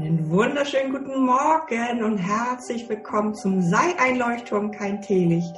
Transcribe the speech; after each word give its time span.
Einen 0.00 0.30
wunderschönen 0.30 0.92
guten 0.92 1.26
Morgen 1.26 2.02
und 2.02 2.16
herzlich 2.16 2.88
willkommen 2.88 3.34
zum 3.34 3.60
Sei 3.60 3.98
ein 3.98 4.16
Leuchtturm, 4.16 4.70
kein 4.70 5.02
Teelicht. 5.02 5.54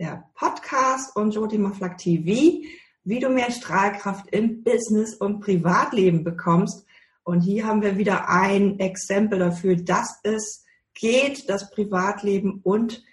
Der 0.00 0.28
Podcast 0.34 1.14
und 1.14 1.32
Jodi 1.32 1.58
Maflak 1.58 1.96
TV, 1.96 2.60
wie 3.04 3.20
du 3.20 3.28
mehr 3.28 3.52
Strahlkraft 3.52 4.30
im 4.30 4.64
Business 4.64 5.14
und 5.14 5.38
Privatleben 5.42 6.24
bekommst. 6.24 6.86
Und 7.22 7.42
hier 7.42 7.68
haben 7.68 7.80
wir 7.80 7.96
wieder 7.96 8.28
ein 8.28 8.80
Exempel 8.80 9.38
dafür, 9.38 9.76
dass 9.76 10.18
es 10.24 10.64
geht, 10.94 11.48
dass 11.48 11.70
Privatleben 11.70 12.60
und 12.64 13.04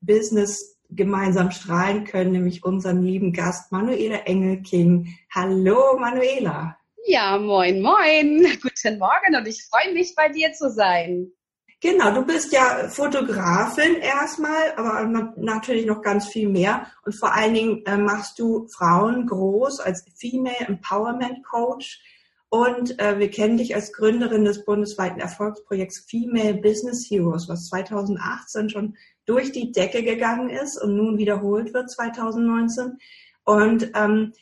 Business 0.00 0.78
gemeinsam 0.90 1.50
strahlen 1.50 2.04
können, 2.04 2.30
nämlich 2.30 2.62
unseren 2.62 3.02
lieben 3.02 3.32
Gast 3.32 3.72
Manuela 3.72 4.18
Engelking. 4.18 5.12
Hallo 5.34 5.98
Manuela. 5.98 6.78
Ja, 7.06 7.36
moin, 7.36 7.82
moin. 7.82 8.46
Guten 8.62 8.73
Morgen 8.92 9.36
und 9.36 9.46
ich 9.46 9.64
freue 9.64 9.92
mich, 9.92 10.14
bei 10.14 10.28
dir 10.28 10.52
zu 10.52 10.70
sein. 10.70 11.32
Genau, 11.80 12.14
du 12.14 12.24
bist 12.24 12.50
ja 12.50 12.88
Fotografin 12.88 13.96
erstmal, 13.96 14.72
aber 14.76 15.04
natürlich 15.36 15.84
noch 15.84 16.00
ganz 16.00 16.26
viel 16.26 16.48
mehr. 16.48 16.86
Und 17.04 17.14
vor 17.14 17.34
allen 17.34 17.52
Dingen 17.52 17.82
äh, 17.84 17.98
machst 17.98 18.38
du 18.38 18.66
Frauen 18.68 19.26
groß 19.26 19.80
als 19.80 20.04
Female 20.16 20.66
Empowerment 20.66 21.44
Coach. 21.44 22.00
Und 22.48 22.98
äh, 23.00 23.18
wir 23.18 23.30
kennen 23.30 23.58
dich 23.58 23.74
als 23.74 23.92
Gründerin 23.92 24.46
des 24.46 24.64
bundesweiten 24.64 25.20
Erfolgsprojekts 25.20 26.06
Female 26.08 26.54
Business 26.54 27.04
Heroes, 27.10 27.48
was 27.48 27.66
2018 27.68 28.70
schon 28.70 28.96
durch 29.26 29.52
die 29.52 29.72
Decke 29.72 30.02
gegangen 30.02 30.48
ist 30.48 30.80
und 30.80 30.96
nun 30.96 31.18
wiederholt 31.18 31.74
wird 31.74 31.90
2019. 31.90 32.98
Und 33.44 33.90
ähm, 33.94 34.32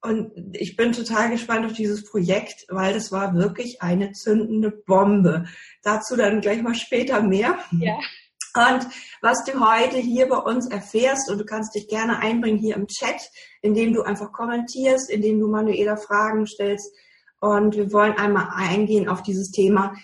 und 0.00 0.32
ich 0.52 0.76
bin 0.76 0.92
total 0.92 1.30
gespannt 1.30 1.66
auf 1.66 1.72
dieses 1.72 2.04
Projekt, 2.04 2.66
weil 2.68 2.94
das 2.94 3.10
war 3.10 3.34
wirklich 3.34 3.82
eine 3.82 4.12
zündende 4.12 4.70
Bombe. 4.70 5.46
Dazu 5.82 6.14
dann 6.14 6.40
gleich 6.40 6.62
mal 6.62 6.74
später 6.74 7.20
mehr. 7.20 7.58
Ja. 7.72 7.98
Und 8.54 8.86
was 9.20 9.44
du 9.44 9.60
heute 9.60 9.98
hier 9.98 10.28
bei 10.28 10.38
uns 10.38 10.68
erfährst, 10.68 11.30
und 11.30 11.38
du 11.38 11.44
kannst 11.44 11.74
dich 11.74 11.88
gerne 11.88 12.18
einbringen 12.20 12.58
hier 12.58 12.76
im 12.76 12.86
Chat, 12.86 13.30
indem 13.60 13.92
du 13.92 14.02
einfach 14.02 14.32
kommentierst, 14.32 15.10
indem 15.10 15.40
du 15.40 15.48
Manuela 15.48 15.96
Fragen 15.96 16.46
stellst. 16.46 16.92
Und 17.40 17.76
wir 17.76 17.92
wollen 17.92 18.16
einmal 18.16 18.48
eingehen 18.54 19.08
auf 19.08 19.22
dieses 19.22 19.50
Thema 19.50 19.94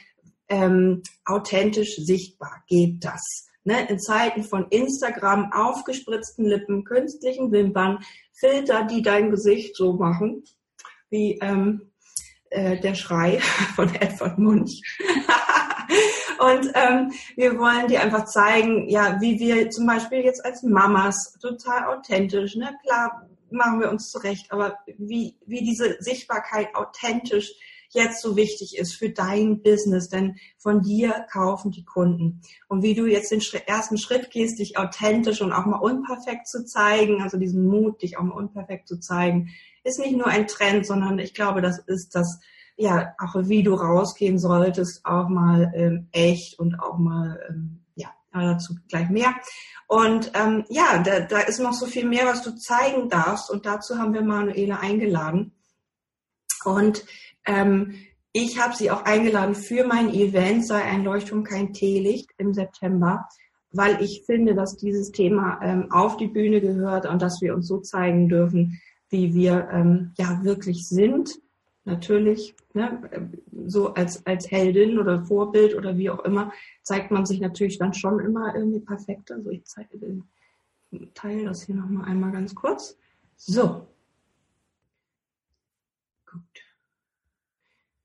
ähm, 0.49 1.03
authentisch 1.25 1.97
sichtbar. 1.97 2.63
Geht 2.67 3.05
das? 3.05 3.49
Ne, 3.67 3.89
in 3.89 3.99
Zeiten 3.99 4.45
von 4.45 4.67
Instagram, 4.69 5.51
aufgespritzten 5.53 6.45
Lippen, 6.45 6.85
künstlichen 6.85 7.51
Wimpern, 7.51 8.05
Filter, 8.35 8.85
die 8.85 9.03
dein 9.03 9.31
Gesicht 9.31 9.77
so 9.77 9.95
machen, 9.95 10.45
wie 11.09 11.39
ähm, 11.41 11.93
äh, 12.51 12.79
der 12.79 12.95
Schrei 12.95 13.41
von 13.77 13.95
Edward 13.95 14.39
Munch. 14.39 14.83
Und 16.39 16.73
ähm, 16.75 17.13
wir 17.37 17.59
wollen 17.59 17.89
dir 17.89 18.03
einfach 18.03 18.25
zeigen, 18.27 18.89
ja, 18.89 19.21
wie 19.21 19.39
wir 19.39 19.71
zum 19.71 19.87
Beispiel 19.87 20.21
jetzt 20.21 20.45
als 20.45 20.63
Mamas 20.63 21.39
total 21.41 21.97
authentisch, 21.97 22.57
ne, 22.57 22.77
klar 22.85 23.29
machen 23.51 23.81
wir 23.81 23.91
uns 23.91 24.11
zurecht, 24.11 24.51
aber 24.51 24.79
wie, 24.99 25.37
wie 25.47 25.63
diese 25.63 25.97
Sichtbarkeit 26.01 26.75
authentisch 26.75 27.53
jetzt 27.95 28.21
so 28.21 28.37
wichtig 28.37 28.77
ist 28.77 28.95
für 28.95 29.11
dein 29.11 29.63
Business, 29.63 30.09
denn 30.09 30.37
von 30.59 30.83
dir 30.83 31.27
kaufen 31.33 31.71
die 31.71 31.85
Kunden. 31.85 32.43
Und 32.69 32.83
wie 32.83 32.95
du 32.95 33.07
jetzt 33.07 33.31
den 33.31 33.43
ersten 33.67 33.99
Schritt 33.99 34.31
gehst, 34.31 34.59
dich 34.59 34.77
authentisch 34.79 35.41
und 35.41 35.53
auch 35.53 35.67
mal 35.67 35.79
unperfekt 35.79 36.49
zu 36.49 36.65
zeigen, 36.65 37.23
also 37.23 37.39
diesen 37.39 37.67
Mut, 37.67 38.03
dich 38.03 38.19
auch 38.19 38.23
mal 38.23 38.35
unperfekt 38.35 38.89
zu 38.89 38.99
zeigen, 38.99 39.51
ist 39.85 39.99
nicht 39.99 40.17
nur 40.17 40.27
ein 40.27 40.47
Trend, 40.47 40.87
sondern 40.87 41.19
ich 41.19 41.35
glaube, 41.35 41.63
das 41.63 41.79
ist 41.79 42.15
das, 42.15 42.41
ja, 42.77 43.15
auch 43.19 43.35
wie 43.37 43.63
du 43.63 43.75
rausgehen 43.75 44.39
solltest, 44.39 45.05
auch 45.05 45.29
mal 45.29 45.73
ähm, 45.75 46.09
echt 46.13 46.59
und 46.59 46.81
auch 46.81 46.99
mal, 46.99 47.41
ähm, 47.49 47.85
ja, 47.95 48.09
dazu 48.33 48.75
gleich 48.89 49.11
mehr. 49.11 49.35
Und 49.87 50.33
ähm, 50.35 50.65
ja, 50.69 51.03
da, 51.03 51.21
da 51.21 51.41
ist 51.41 51.61
noch 51.61 51.75
so 51.75 51.87
viel 51.87 52.07
mehr, 52.07 52.27
was 52.27 52.43
du 52.43 52.57
zeigen 52.57 53.09
darfst. 53.09 53.51
Und 53.51 53.67
dazu 53.67 53.99
haben 53.99 54.15
wir 54.15 54.23
Manuela 54.23 54.81
eingeladen. 54.81 55.53
Und 56.65 57.05
ähm, 57.47 57.95
ich 58.33 58.61
habe 58.61 58.75
sie 58.75 58.91
auch 58.91 59.05
eingeladen 59.05 59.55
für 59.55 59.87
mein 59.87 60.13
Event, 60.13 60.67
sei 60.67 60.83
ein 60.83 61.05
Leuchtturm 61.05 61.45
kein 61.45 61.73
Teelicht 61.73 62.31
im 62.37 62.53
September, 62.53 63.29
weil 63.71 64.03
ich 64.03 64.25
finde, 64.27 64.55
dass 64.55 64.77
dieses 64.77 65.13
Thema 65.13 65.61
ähm, 65.63 65.91
auf 65.93 66.17
die 66.17 66.27
Bühne 66.27 66.61
gehört 66.61 67.07
und 67.07 67.23
dass 67.23 67.41
wir 67.41 67.55
uns 67.55 67.69
so 67.69 67.79
zeigen 67.79 68.29
dürfen, 68.29 68.81
wie 69.09 69.35
wir 69.35 69.69
ähm, 69.71 70.13
ja 70.19 70.43
wirklich 70.43 70.89
sind. 70.89 71.39
Natürlich, 71.85 72.57
ne, 72.73 73.31
so 73.67 73.95
als, 73.95 74.25
als 74.27 74.51
Heldin 74.51 74.99
oder 74.99 75.25
Vorbild 75.25 75.77
oder 75.77 75.97
wie 75.99 76.11
auch 76.11 76.25
immer, 76.25 76.53
zeigt 76.83 77.11
man 77.11 77.27
sich 77.27 77.41
natürlich 77.41 77.79
dann 77.79 77.95
schon 77.95 78.21
immer 78.21 78.55
irgendwie 78.57 78.81
perfekt. 78.81 79.31
Also 79.31 79.51
ich 79.51 79.65
zeige 79.65 79.99
den 79.99 80.25
Teil 81.15 81.45
das 81.45 81.63
hier 81.63 81.75
nochmal 81.75 82.09
einmal 82.09 82.33
ganz 82.33 82.55
kurz. 82.55 82.97
So. 83.37 83.87
Gut. 86.27 86.64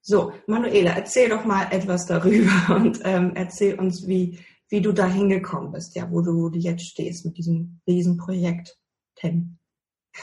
So, 0.09 0.33
Manuela, 0.47 0.93
erzähl 0.93 1.29
doch 1.29 1.45
mal 1.45 1.67
etwas 1.71 2.07
darüber 2.07 2.51
und 2.75 2.99
ähm, 3.03 3.33
erzähl 3.35 3.77
uns, 3.77 4.07
wie, 4.07 4.39
wie 4.67 4.81
du 4.81 4.91
da 4.91 5.05
hingekommen 5.05 5.71
bist, 5.71 5.95
ja, 5.95 6.09
wo 6.09 6.21
du, 6.21 6.49
jetzt 6.55 6.87
stehst 6.87 7.25
mit 7.25 7.37
diesem 7.37 7.79
Riesenprojekt 7.85 8.75
TEN. 9.13 9.59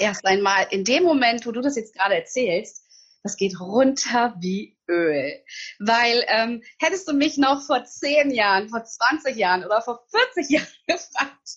Erst 0.00 0.26
einmal, 0.26 0.66
in 0.72 0.82
dem 0.82 1.04
Moment, 1.04 1.46
wo 1.46 1.52
du 1.52 1.60
das 1.60 1.76
jetzt 1.76 1.94
gerade 1.94 2.16
erzählst, 2.16 2.84
das 3.22 3.36
geht 3.36 3.60
runter 3.60 4.34
wie 4.40 4.76
Öl. 4.88 5.32
Weil 5.78 6.24
ähm, 6.26 6.64
hättest 6.80 7.06
du 7.06 7.12
mich 7.12 7.38
noch 7.38 7.62
vor 7.62 7.84
10 7.84 8.32
Jahren, 8.32 8.68
vor 8.68 8.82
20 8.82 9.36
Jahren 9.36 9.64
oder 9.64 9.82
vor 9.82 10.04
40 10.34 10.50
Jahren 10.50 10.66
gefragt, 10.88 11.48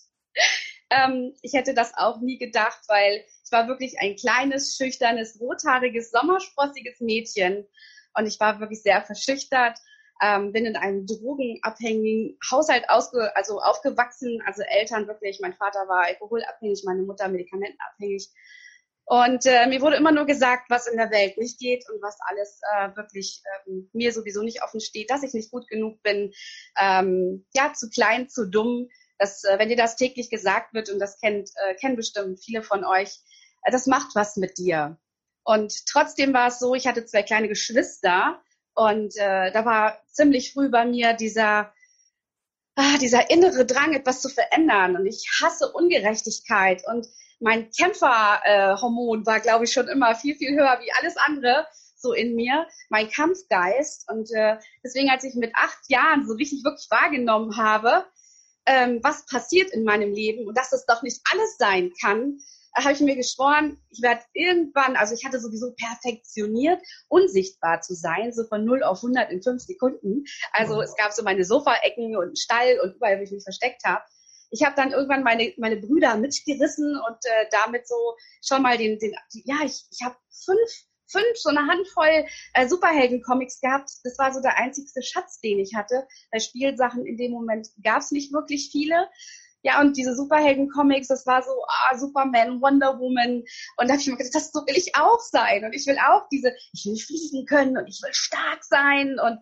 ähm, 0.91 1.33
ich 1.41 1.53
hätte 1.53 1.73
das 1.73 1.93
auch 1.95 2.19
nie 2.19 2.37
gedacht, 2.37 2.81
weil 2.89 3.25
ich 3.43 3.51
war 3.51 3.67
wirklich 3.67 3.99
ein 3.99 4.15
kleines, 4.15 4.77
schüchternes, 4.77 5.39
rothaariges, 5.41 6.11
sommersprossiges 6.11 6.99
Mädchen 6.99 7.65
und 8.19 8.27
ich 8.27 8.39
war 8.39 8.59
wirklich 8.59 8.81
sehr 8.81 9.01
verschüchtert. 9.01 9.79
Ähm, 10.21 10.51
bin 10.51 10.65
in 10.65 10.75
einem 10.75 11.05
drogenabhängigen 11.05 12.37
Haushalt 12.51 12.89
ausge 12.89 13.33
also 13.37 13.61
aufgewachsen, 13.61 14.41
also 14.45 14.63
Eltern 14.63 15.07
wirklich, 15.07 15.39
mein 15.41 15.53
Vater 15.53 15.87
war 15.87 16.03
alkoholabhängig, 16.03 16.83
meine 16.85 17.03
Mutter 17.03 17.29
medikamentenabhängig. 17.29 18.29
Und 19.05 19.45
äh, 19.47 19.65
mir 19.65 19.81
wurde 19.81 19.95
immer 19.95 20.11
nur 20.11 20.25
gesagt, 20.25 20.69
was 20.69 20.85
in 20.85 20.97
der 20.97 21.09
Welt 21.09 21.37
nicht 21.37 21.57
geht 21.57 21.83
und 21.89 21.99
was 22.01 22.17
alles 22.29 22.61
äh, 22.75 22.95
wirklich 22.95 23.41
ähm, 23.65 23.89
mir 23.91 24.11
sowieso 24.11 24.43
nicht 24.43 24.61
offen 24.61 24.81
steht, 24.81 25.09
dass 25.09 25.23
ich 25.23 25.33
nicht 25.33 25.49
gut 25.49 25.67
genug 25.67 26.03
bin, 26.03 26.31
ähm, 26.79 27.47
ja, 27.55 27.73
zu 27.73 27.89
klein, 27.89 28.29
zu 28.29 28.45
dumm. 28.47 28.87
Dass, 29.17 29.43
äh, 29.45 29.57
wenn 29.57 29.69
dir 29.69 29.77
das 29.77 29.95
täglich 29.95 30.29
gesagt 30.29 30.75
wird, 30.75 30.91
und 30.91 30.99
das 30.99 31.19
kennt, 31.19 31.49
äh, 31.55 31.73
kennen 31.75 31.95
bestimmt 31.95 32.39
viele 32.43 32.61
von 32.61 32.85
euch, 32.85 33.19
äh, 33.63 33.71
das 33.71 33.87
macht 33.87 34.13
was 34.13 34.35
mit 34.35 34.59
dir. 34.59 34.99
Und 35.43 35.85
trotzdem 35.87 36.33
war 36.33 36.47
es 36.47 36.59
so, 36.59 36.75
ich 36.75 36.87
hatte 36.87 37.05
zwei 37.05 37.23
kleine 37.23 37.47
Geschwister 37.47 38.41
und 38.73 39.15
äh, 39.17 39.51
da 39.51 39.65
war 39.65 40.01
ziemlich 40.11 40.53
früh 40.53 40.69
bei 40.69 40.85
mir 40.85 41.13
dieser, 41.13 41.73
ah, 42.75 42.97
dieser 43.01 43.29
innere 43.29 43.65
Drang, 43.65 43.93
etwas 43.93 44.21
zu 44.21 44.29
verändern. 44.29 44.95
Und 44.95 45.05
ich 45.05 45.27
hasse 45.41 45.71
Ungerechtigkeit. 45.71 46.83
Und 46.87 47.07
mein 47.39 47.71
Kämpferhormon 47.71 49.23
äh, 49.23 49.25
war, 49.25 49.39
glaube 49.39 49.65
ich, 49.65 49.73
schon 49.73 49.87
immer 49.87 50.15
viel, 50.15 50.35
viel 50.35 50.55
höher 50.55 50.79
wie 50.81 50.91
alles 50.99 51.17
andere 51.17 51.67
so 52.01 52.13
in 52.13 52.35
mir, 52.35 52.67
mein 52.89 53.09
Kampfgeist. 53.09 54.09
Und 54.09 54.31
äh, 54.31 54.57
deswegen, 54.83 55.09
als 55.09 55.23
ich 55.23 55.35
mit 55.35 55.51
acht 55.55 55.79
Jahren 55.89 56.25
so 56.25 56.33
richtig 56.33 56.63
wirklich 56.63 56.87
wahrgenommen 56.89 57.57
habe, 57.57 58.05
ähm, 58.65 58.99
was 59.03 59.25
passiert 59.25 59.71
in 59.71 59.83
meinem 59.83 60.13
Leben 60.13 60.47
und 60.47 60.57
dass 60.57 60.71
es 60.71 60.85
doch 60.85 61.01
nicht 61.01 61.21
alles 61.31 61.57
sein 61.57 61.91
kann, 62.01 62.39
habe 62.75 62.93
ich 62.93 63.01
mir 63.01 63.15
geschworen, 63.15 63.77
ich 63.89 64.01
werde 64.01 64.21
irgendwann, 64.33 64.95
also 64.95 65.13
ich 65.13 65.25
hatte 65.25 65.39
sowieso 65.39 65.73
perfektioniert, 65.73 66.81
unsichtbar 67.07 67.81
zu 67.81 67.95
sein, 67.95 68.33
so 68.33 68.45
von 68.45 68.65
0 68.65 68.83
auf 68.83 68.97
100 68.97 69.31
in 69.31 69.41
5 69.41 69.61
Sekunden. 69.61 70.23
Also 70.53 70.77
oh. 70.77 70.81
es 70.81 70.95
gab 70.95 71.11
so 71.11 71.23
meine 71.23 71.43
Sofaecken 71.43 72.15
und 72.15 72.23
einen 72.23 72.35
Stall 72.35 72.79
und 72.83 72.95
überall, 72.95 73.19
wo 73.19 73.23
ich 73.23 73.31
mich 73.31 73.43
versteckt 73.43 73.83
habe. 73.85 74.03
Ich 74.51 74.63
habe 74.63 74.75
dann 74.75 74.91
irgendwann 74.91 75.23
meine, 75.23 75.53
meine 75.57 75.77
Brüder 75.77 76.17
mitgerissen 76.17 76.99
und 77.07 77.17
äh, 77.23 77.45
damit 77.51 77.87
so 77.87 78.15
schon 78.43 78.63
mal 78.63 78.77
den, 78.77 78.97
den 78.97 79.13
ja, 79.45 79.57
ich, 79.63 79.85
ich 79.91 80.03
habe 80.03 80.15
fünf 80.29 80.69
fünf, 81.11 81.35
so 81.35 81.49
eine 81.49 81.67
Handvoll 81.67 82.25
äh, 82.53 82.67
Superhelden-Comics 82.67 83.61
gehabt. 83.61 83.89
Das 84.03 84.17
war 84.17 84.33
so 84.33 84.41
der 84.41 84.57
einzigste 84.57 85.01
Schatz, 85.01 85.39
den 85.41 85.59
ich 85.59 85.75
hatte. 85.75 86.07
Bei 86.31 86.39
Spielsachen 86.39 87.05
in 87.05 87.17
dem 87.17 87.31
Moment 87.31 87.67
gab 87.83 88.01
es 88.01 88.11
nicht 88.11 88.31
wirklich 88.31 88.69
viele. 88.71 89.09
Ja, 89.61 89.81
und 89.81 89.97
diese 89.97 90.15
Superhelden-Comics, 90.15 91.07
das 91.07 91.25
war 91.25 91.43
so, 91.43 91.51
ah, 91.67 91.97
Superman, 91.97 92.61
Wonder 92.61 92.97
Woman. 92.99 93.43
Und 93.77 93.87
da 93.87 93.93
habe 93.93 94.01
ich 94.01 94.07
mir 94.07 94.15
gedacht, 94.15 94.35
das 94.35 94.51
so 94.51 94.61
will 94.61 94.77
ich 94.77 94.95
auch 94.95 95.19
sein. 95.19 95.65
Und 95.65 95.73
ich 95.73 95.85
will 95.85 95.97
auch 95.97 96.27
diese, 96.31 96.53
ich 96.73 96.85
will 96.85 96.97
fliegen 96.97 97.45
können 97.45 97.77
und 97.77 97.87
ich 97.87 98.01
will 98.01 98.13
stark 98.13 98.63
sein. 98.63 99.19
Und 99.19 99.39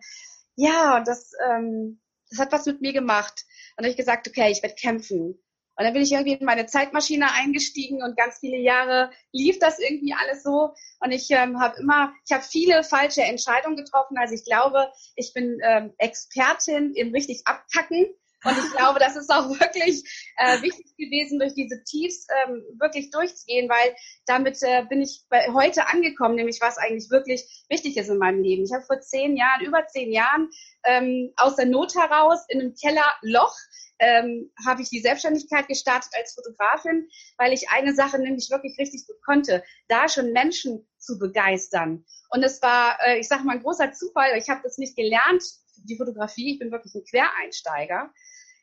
ja, 0.56 0.96
und 0.96 1.06
das, 1.06 1.30
ähm, 1.48 2.00
das 2.30 2.40
hat 2.40 2.52
was 2.52 2.66
mit 2.66 2.80
mir 2.80 2.92
gemacht. 2.92 3.44
Und 3.76 3.82
da 3.82 3.84
habe 3.84 3.90
ich 3.90 3.96
gesagt, 3.96 4.26
okay, 4.26 4.50
ich 4.50 4.62
werde 4.62 4.74
kämpfen. 4.74 5.40
Und 5.78 5.84
dann 5.84 5.92
bin 5.92 6.02
ich 6.02 6.10
irgendwie 6.10 6.32
in 6.32 6.44
meine 6.44 6.66
Zeitmaschine 6.66 7.32
eingestiegen 7.34 8.02
und 8.02 8.16
ganz 8.16 8.40
viele 8.40 8.56
Jahre 8.58 9.12
lief 9.30 9.60
das 9.60 9.78
irgendwie 9.78 10.12
alles 10.12 10.42
so. 10.42 10.74
Und 10.98 11.12
ich 11.12 11.30
ähm, 11.30 11.60
habe 11.60 11.78
immer, 11.78 12.12
ich 12.26 12.32
habe 12.32 12.42
viele 12.42 12.82
falsche 12.82 13.22
Entscheidungen 13.22 13.76
getroffen. 13.76 14.18
Also 14.18 14.34
ich 14.34 14.44
glaube, 14.44 14.90
ich 15.14 15.32
bin 15.32 15.60
ähm, 15.62 15.94
Expertin 15.98 16.94
im 16.94 17.12
richtig 17.12 17.42
abkacken. 17.44 18.06
Und 18.44 18.56
ich 18.56 18.70
glaube, 18.76 19.00
das 19.00 19.16
ist 19.16 19.30
auch 19.30 19.48
wirklich 19.48 20.02
äh, 20.36 20.62
wichtig 20.62 20.96
gewesen, 20.96 21.38
durch 21.38 21.54
diese 21.54 21.82
Tiefs 21.84 22.26
ähm, 22.44 22.62
wirklich 22.78 23.10
durchzugehen, 23.10 23.68
weil 23.68 23.94
damit 24.26 24.58
äh, 24.62 24.84
bin 24.88 25.02
ich 25.02 25.24
bei, 25.28 25.48
heute 25.52 25.88
angekommen, 25.88 26.36
nämlich 26.36 26.60
was 26.60 26.78
eigentlich 26.78 27.10
wirklich 27.10 27.64
wichtig 27.68 27.96
ist 27.96 28.08
in 28.08 28.18
meinem 28.18 28.42
Leben. 28.42 28.64
Ich 28.64 28.72
habe 28.72 28.84
vor 28.84 29.00
zehn 29.00 29.36
Jahren, 29.36 29.64
über 29.64 29.86
zehn 29.88 30.12
Jahren, 30.12 30.50
ähm, 30.84 31.32
aus 31.36 31.56
der 31.56 31.66
Not 31.66 31.94
heraus 31.96 32.44
in 32.48 32.60
einem 32.60 32.74
Kellerloch 32.74 33.56
ähm, 33.98 34.52
habe 34.64 34.82
ich 34.82 34.90
die 34.90 35.00
Selbstständigkeit 35.00 35.66
gestartet 35.66 36.12
als 36.16 36.34
Fotografin, 36.34 37.08
weil 37.36 37.52
ich 37.52 37.70
eine 37.70 37.94
Sache 37.94 38.18
nämlich 38.18 38.48
wirklich 38.50 38.78
richtig 38.78 39.06
gut 39.06 39.20
konnte, 39.24 39.64
da 39.88 40.08
schon 40.08 40.32
Menschen 40.32 40.86
zu 40.98 41.18
begeistern. 41.18 42.04
Und 42.30 42.42
es 42.42 42.62
war, 42.62 42.98
äh, 43.04 43.18
ich 43.18 43.28
sage 43.28 43.44
mal, 43.44 43.56
ein 43.56 43.62
großer 43.62 43.92
Zufall. 43.92 44.36
Ich 44.38 44.48
habe 44.48 44.60
das 44.62 44.78
nicht 44.78 44.96
gelernt, 44.96 45.42
die 45.84 45.96
Fotografie. 45.96 46.52
Ich 46.52 46.58
bin 46.58 46.70
wirklich 46.70 46.94
ein 46.94 47.04
Quereinsteiger. 47.04 48.12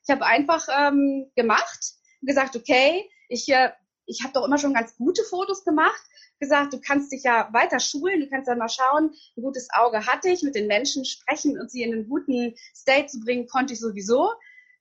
Ich 0.04 0.10
habe 0.10 0.26
einfach 0.26 0.68
ähm, 0.78 1.32
gemacht, 1.36 1.94
gesagt, 2.22 2.56
okay, 2.56 3.10
ich, 3.30 3.50
äh, 3.50 3.72
ich 4.06 4.24
habe 4.24 4.34
doch 4.34 4.46
immer 4.46 4.58
schon 4.58 4.74
ganz 4.74 4.96
gute 4.98 5.24
Fotos 5.24 5.64
gemacht, 5.64 6.02
gesagt, 6.40 6.74
du 6.74 6.80
kannst 6.80 7.12
dich 7.12 7.24
ja 7.24 7.50
weiter 7.54 7.80
schulen, 7.80 8.20
du 8.20 8.30
kannst 8.30 8.48
ja 8.48 8.56
mal 8.56 8.70
schauen, 8.70 9.12
ein 9.38 9.42
gutes 9.42 9.70
Auge 9.72 10.06
hatte 10.06 10.30
ich, 10.30 10.44
mit 10.44 10.56
den 10.56 10.68
Menschen 10.68 11.06
sprechen 11.06 11.60
und 11.60 11.72
sie 11.72 11.82
in 11.82 11.94
einen 11.94 12.10
guten 12.10 12.56
State 12.76 13.08
zu 13.08 13.20
bringen, 13.20 13.48
konnte 13.48 13.74
ich 13.74 13.80
sowieso. 13.80 14.32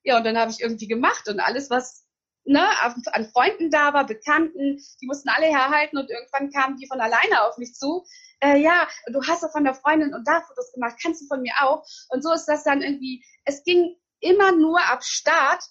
Ja, 0.02 0.18
und 0.18 0.24
dann 0.24 0.36
habe 0.36 0.50
ich 0.50 0.60
irgendwie 0.60 0.88
gemacht 0.88 1.28
und 1.28 1.40
alles, 1.40 1.70
was 1.70 2.03
ne, 2.44 2.66
an 3.12 3.26
Freunden 3.26 3.70
da 3.70 3.92
war, 3.92 4.06
Bekannten, 4.06 4.78
die 5.00 5.06
mussten 5.06 5.28
alle 5.28 5.46
herhalten 5.46 5.98
und 5.98 6.10
irgendwann 6.10 6.50
kamen 6.50 6.76
die 6.76 6.86
von 6.86 7.00
alleine 7.00 7.42
auf 7.46 7.58
mich 7.58 7.74
zu. 7.74 8.04
Äh, 8.40 8.58
ja, 8.58 8.86
du 9.12 9.22
hast 9.22 9.42
doch 9.42 9.52
von 9.52 9.64
der 9.64 9.74
Freundin 9.74 10.14
und 10.14 10.26
da 10.26 10.40
Fotos 10.40 10.72
gemacht, 10.72 10.96
kannst 11.02 11.22
du 11.22 11.26
von 11.26 11.42
mir 11.42 11.54
auch? 11.62 11.84
Und 12.10 12.22
so 12.22 12.32
ist 12.32 12.46
das 12.46 12.64
dann 12.64 12.82
irgendwie, 12.82 13.24
es 13.44 13.64
ging 13.64 13.96
immer 14.20 14.52
nur 14.52 14.80
ab 14.80 15.04
Start 15.04 15.62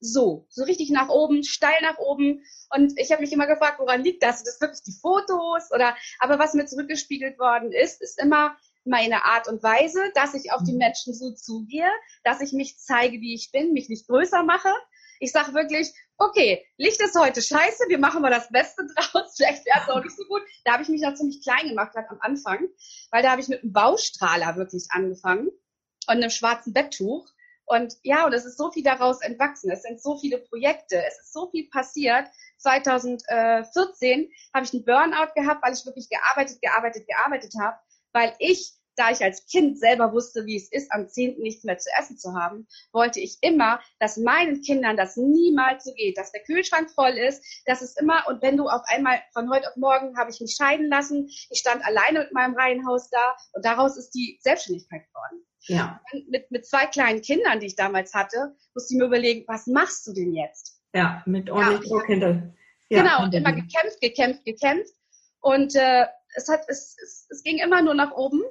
so, 0.00 0.46
so 0.50 0.64
richtig 0.64 0.90
nach 0.90 1.08
oben, 1.08 1.44
steil 1.44 1.80
nach 1.82 1.98
oben. 1.98 2.44
Und 2.70 2.92
ich 2.98 3.12
habe 3.12 3.22
mich 3.22 3.32
immer 3.32 3.46
gefragt, 3.46 3.78
woran 3.78 4.02
liegt 4.02 4.22
das? 4.22 4.38
Sind 4.38 4.48
das 4.48 4.60
wirklich 4.60 4.82
die 4.82 4.98
Fotos? 5.00 5.70
Oder 5.72 5.96
aber 6.18 6.38
was 6.38 6.54
mir 6.54 6.66
zurückgespiegelt 6.66 7.38
worden 7.38 7.72
ist, 7.72 8.02
ist 8.02 8.20
immer 8.20 8.56
meine 8.84 9.24
Art 9.24 9.46
und 9.46 9.62
Weise, 9.62 10.00
dass 10.14 10.34
ich 10.34 10.52
auf 10.52 10.62
die 10.64 10.72
mhm. 10.72 10.78
Menschen 10.78 11.14
so 11.14 11.32
zugehe, 11.32 11.88
dass 12.24 12.40
ich 12.40 12.52
mich 12.52 12.78
zeige, 12.78 13.20
wie 13.20 13.34
ich 13.34 13.52
bin, 13.52 13.72
mich 13.72 13.88
nicht 13.88 14.08
größer 14.08 14.42
mache. 14.42 14.72
Ich 15.20 15.30
sage 15.30 15.54
wirklich, 15.54 15.94
okay, 16.28 16.64
Licht 16.76 17.00
ist 17.00 17.18
heute 17.18 17.42
scheiße, 17.42 17.84
wir 17.88 17.98
machen 17.98 18.22
mal 18.22 18.30
das 18.30 18.48
Beste 18.48 18.86
draus, 18.96 19.34
vielleicht 19.36 19.64
wäre 19.66 19.80
es 19.82 19.88
auch 19.88 20.02
nicht 20.02 20.16
so 20.16 20.24
gut. 20.24 20.42
Da 20.64 20.72
habe 20.72 20.82
ich 20.82 20.88
mich 20.88 21.02
noch 21.02 21.14
ziemlich 21.14 21.42
klein 21.42 21.68
gemacht, 21.68 21.92
gerade 21.92 22.10
am 22.10 22.20
Anfang, 22.20 22.68
weil 23.10 23.22
da 23.22 23.30
habe 23.32 23.40
ich 23.40 23.48
mit 23.48 23.62
einem 23.62 23.72
Baustrahler 23.72 24.56
wirklich 24.56 24.86
angefangen 24.90 25.48
und 25.48 26.16
einem 26.16 26.30
schwarzen 26.30 26.72
Betttuch 26.72 27.28
und 27.64 27.94
ja, 28.02 28.26
und 28.26 28.32
es 28.32 28.44
ist 28.44 28.58
so 28.58 28.70
viel 28.70 28.82
daraus 28.82 29.22
entwachsen. 29.22 29.70
Es 29.70 29.82
sind 29.82 30.02
so 30.02 30.18
viele 30.18 30.38
Projekte. 30.38 31.02
Es 31.06 31.20
ist 31.20 31.32
so 31.32 31.48
viel 31.50 31.68
passiert. 31.70 32.26
2014 32.58 34.30
habe 34.52 34.66
ich 34.66 34.74
einen 34.74 34.84
Burnout 34.84 35.32
gehabt, 35.34 35.62
weil 35.62 35.72
ich 35.72 35.86
wirklich 35.86 36.08
gearbeitet, 36.08 36.60
gearbeitet, 36.60 37.06
gearbeitet 37.06 37.54
habe, 37.60 37.76
weil 38.12 38.34
ich 38.38 38.74
da 38.96 39.10
ich 39.10 39.22
als 39.22 39.46
Kind 39.46 39.78
selber 39.78 40.12
wusste, 40.12 40.46
wie 40.46 40.56
es 40.56 40.70
ist, 40.70 40.92
am 40.92 41.08
10. 41.08 41.38
nichts 41.38 41.64
mehr 41.64 41.78
zu 41.78 41.90
essen 41.98 42.18
zu 42.18 42.34
haben, 42.34 42.66
wollte 42.92 43.20
ich 43.20 43.38
immer, 43.40 43.80
dass 43.98 44.16
meinen 44.16 44.60
Kindern 44.62 44.96
das 44.96 45.16
niemals 45.16 45.84
so 45.84 45.92
geht, 45.94 46.18
dass 46.18 46.32
der 46.32 46.42
Kühlschrank 46.42 46.90
voll 46.90 47.12
ist, 47.12 47.42
dass 47.66 47.82
es 47.82 47.96
immer, 47.96 48.24
und 48.28 48.42
wenn 48.42 48.56
du 48.56 48.68
auf 48.68 48.82
einmal 48.86 49.20
von 49.32 49.50
heute 49.50 49.68
auf 49.68 49.76
morgen 49.76 50.16
habe 50.18 50.30
ich 50.30 50.40
mich 50.40 50.54
scheiden 50.54 50.88
lassen, 50.88 51.26
ich 51.28 51.58
stand 51.58 51.84
alleine 51.84 52.20
mit 52.20 52.32
meinem 52.32 52.54
Reihenhaus 52.54 53.08
da 53.10 53.36
und 53.52 53.64
daraus 53.64 53.96
ist 53.96 54.10
die 54.10 54.38
Selbstständigkeit 54.42 55.06
geworden. 55.08 55.44
Ja. 55.66 56.00
Mit, 56.28 56.50
mit 56.50 56.66
zwei 56.66 56.86
kleinen 56.86 57.22
Kindern, 57.22 57.60
die 57.60 57.66
ich 57.66 57.76
damals 57.76 58.14
hatte, 58.14 58.56
musste 58.74 58.94
ich 58.94 58.98
mir 58.98 59.06
überlegen, 59.06 59.44
was 59.46 59.66
machst 59.66 60.06
du 60.06 60.12
denn 60.12 60.34
jetzt? 60.34 60.80
Ja, 60.94 61.22
mit 61.26 61.48
ordentlich 61.50 61.90
ja, 61.90 61.96
Druck 61.96 62.06
hinter. 62.06 62.52
Ja, 62.88 63.02
genau, 63.02 63.22
und 63.24 63.34
immer 63.34 63.52
gekämpft, 63.52 64.00
gekämpft, 64.00 64.44
gekämpft. 64.44 64.92
Und 65.40 65.74
äh, 65.74 66.06
es, 66.34 66.48
hat, 66.48 66.64
es, 66.68 66.96
es, 67.02 67.26
es 67.30 67.42
ging 67.42 67.58
immer 67.58 67.82
nur 67.82 67.94
nach 67.94 68.12
oben, 68.12 68.42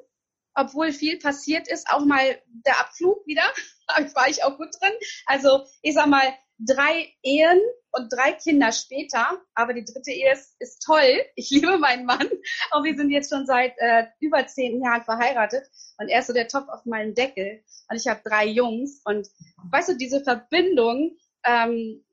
obwohl 0.55 0.91
viel 0.91 1.19
passiert 1.19 1.67
ist. 1.67 1.89
Auch 1.89 2.05
mal 2.05 2.39
der 2.65 2.79
Abflug 2.79 3.25
wieder, 3.25 3.43
da 3.87 4.03
war 4.15 4.29
ich 4.29 4.43
auch 4.43 4.57
gut 4.57 4.69
drin. 4.79 4.93
Also 5.25 5.65
ich 5.81 5.93
sag 5.93 6.07
mal, 6.07 6.33
drei 6.59 7.11
Ehen 7.23 7.59
und 7.91 8.13
drei 8.13 8.33
Kinder 8.33 8.71
später, 8.71 9.41
aber 9.55 9.73
die 9.73 9.83
dritte 9.83 10.11
Ehe 10.11 10.31
ist, 10.31 10.55
ist 10.59 10.83
toll. 10.83 11.21
Ich 11.35 11.49
liebe 11.49 11.77
meinen 11.77 12.05
Mann 12.05 12.29
und 12.73 12.83
wir 12.83 12.95
sind 12.95 13.09
jetzt 13.09 13.31
schon 13.31 13.45
seit 13.45 13.73
äh, 13.77 14.05
über 14.19 14.45
zehn 14.47 14.81
Jahren 14.83 15.03
verheiratet 15.03 15.67
und 15.97 16.07
er 16.07 16.19
ist 16.19 16.27
so 16.27 16.33
der 16.33 16.47
Topf 16.47 16.69
auf 16.69 16.85
meinem 16.85 17.15
Deckel 17.15 17.63
und 17.89 17.97
ich 17.97 18.07
habe 18.07 18.21
drei 18.23 18.45
Jungs 18.45 19.01
und 19.05 19.27
weißt 19.71 19.89
du, 19.89 19.97
diese 19.97 20.23
Verbindung, 20.23 21.17
ähm, 21.43 22.03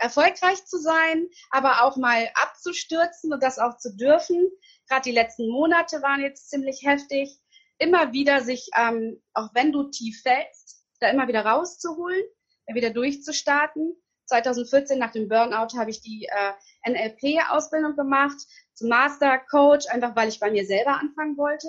erfolgreich 0.00 0.64
zu 0.64 0.78
sein, 0.78 1.28
aber 1.50 1.84
auch 1.84 1.96
mal 1.96 2.28
abzustürzen 2.34 3.32
und 3.32 3.42
das 3.42 3.58
auch 3.58 3.76
zu 3.76 3.94
dürfen. 3.94 4.50
Gerade 4.88 5.02
die 5.02 5.12
letzten 5.12 5.48
Monate 5.48 6.02
waren 6.02 6.22
jetzt 6.22 6.48
ziemlich 6.48 6.82
heftig. 6.84 7.38
Immer 7.80 8.12
wieder 8.12 8.42
sich, 8.42 8.68
ähm, 8.76 9.20
auch 9.32 9.48
wenn 9.54 9.72
du 9.72 9.90
tief 9.90 10.22
fällst, 10.22 10.84
da 11.00 11.08
immer 11.08 11.26
wieder 11.28 11.44
rauszuholen, 11.44 12.22
wieder 12.72 12.90
durchzustarten. 12.90 13.96
2014 14.26 14.98
nach 14.98 15.10
dem 15.10 15.28
Burnout 15.28 15.76
habe 15.76 15.90
ich 15.90 16.02
die 16.02 16.28
äh, 16.30 16.88
NLP-Ausbildung 16.88 17.96
gemacht 17.96 18.36
zum 18.74 18.88
Master 18.88 19.38
Coach, 19.50 19.88
einfach 19.88 20.14
weil 20.14 20.28
ich 20.28 20.38
bei 20.38 20.50
mir 20.50 20.64
selber 20.64 21.00
anfangen 21.00 21.36
wollte 21.36 21.66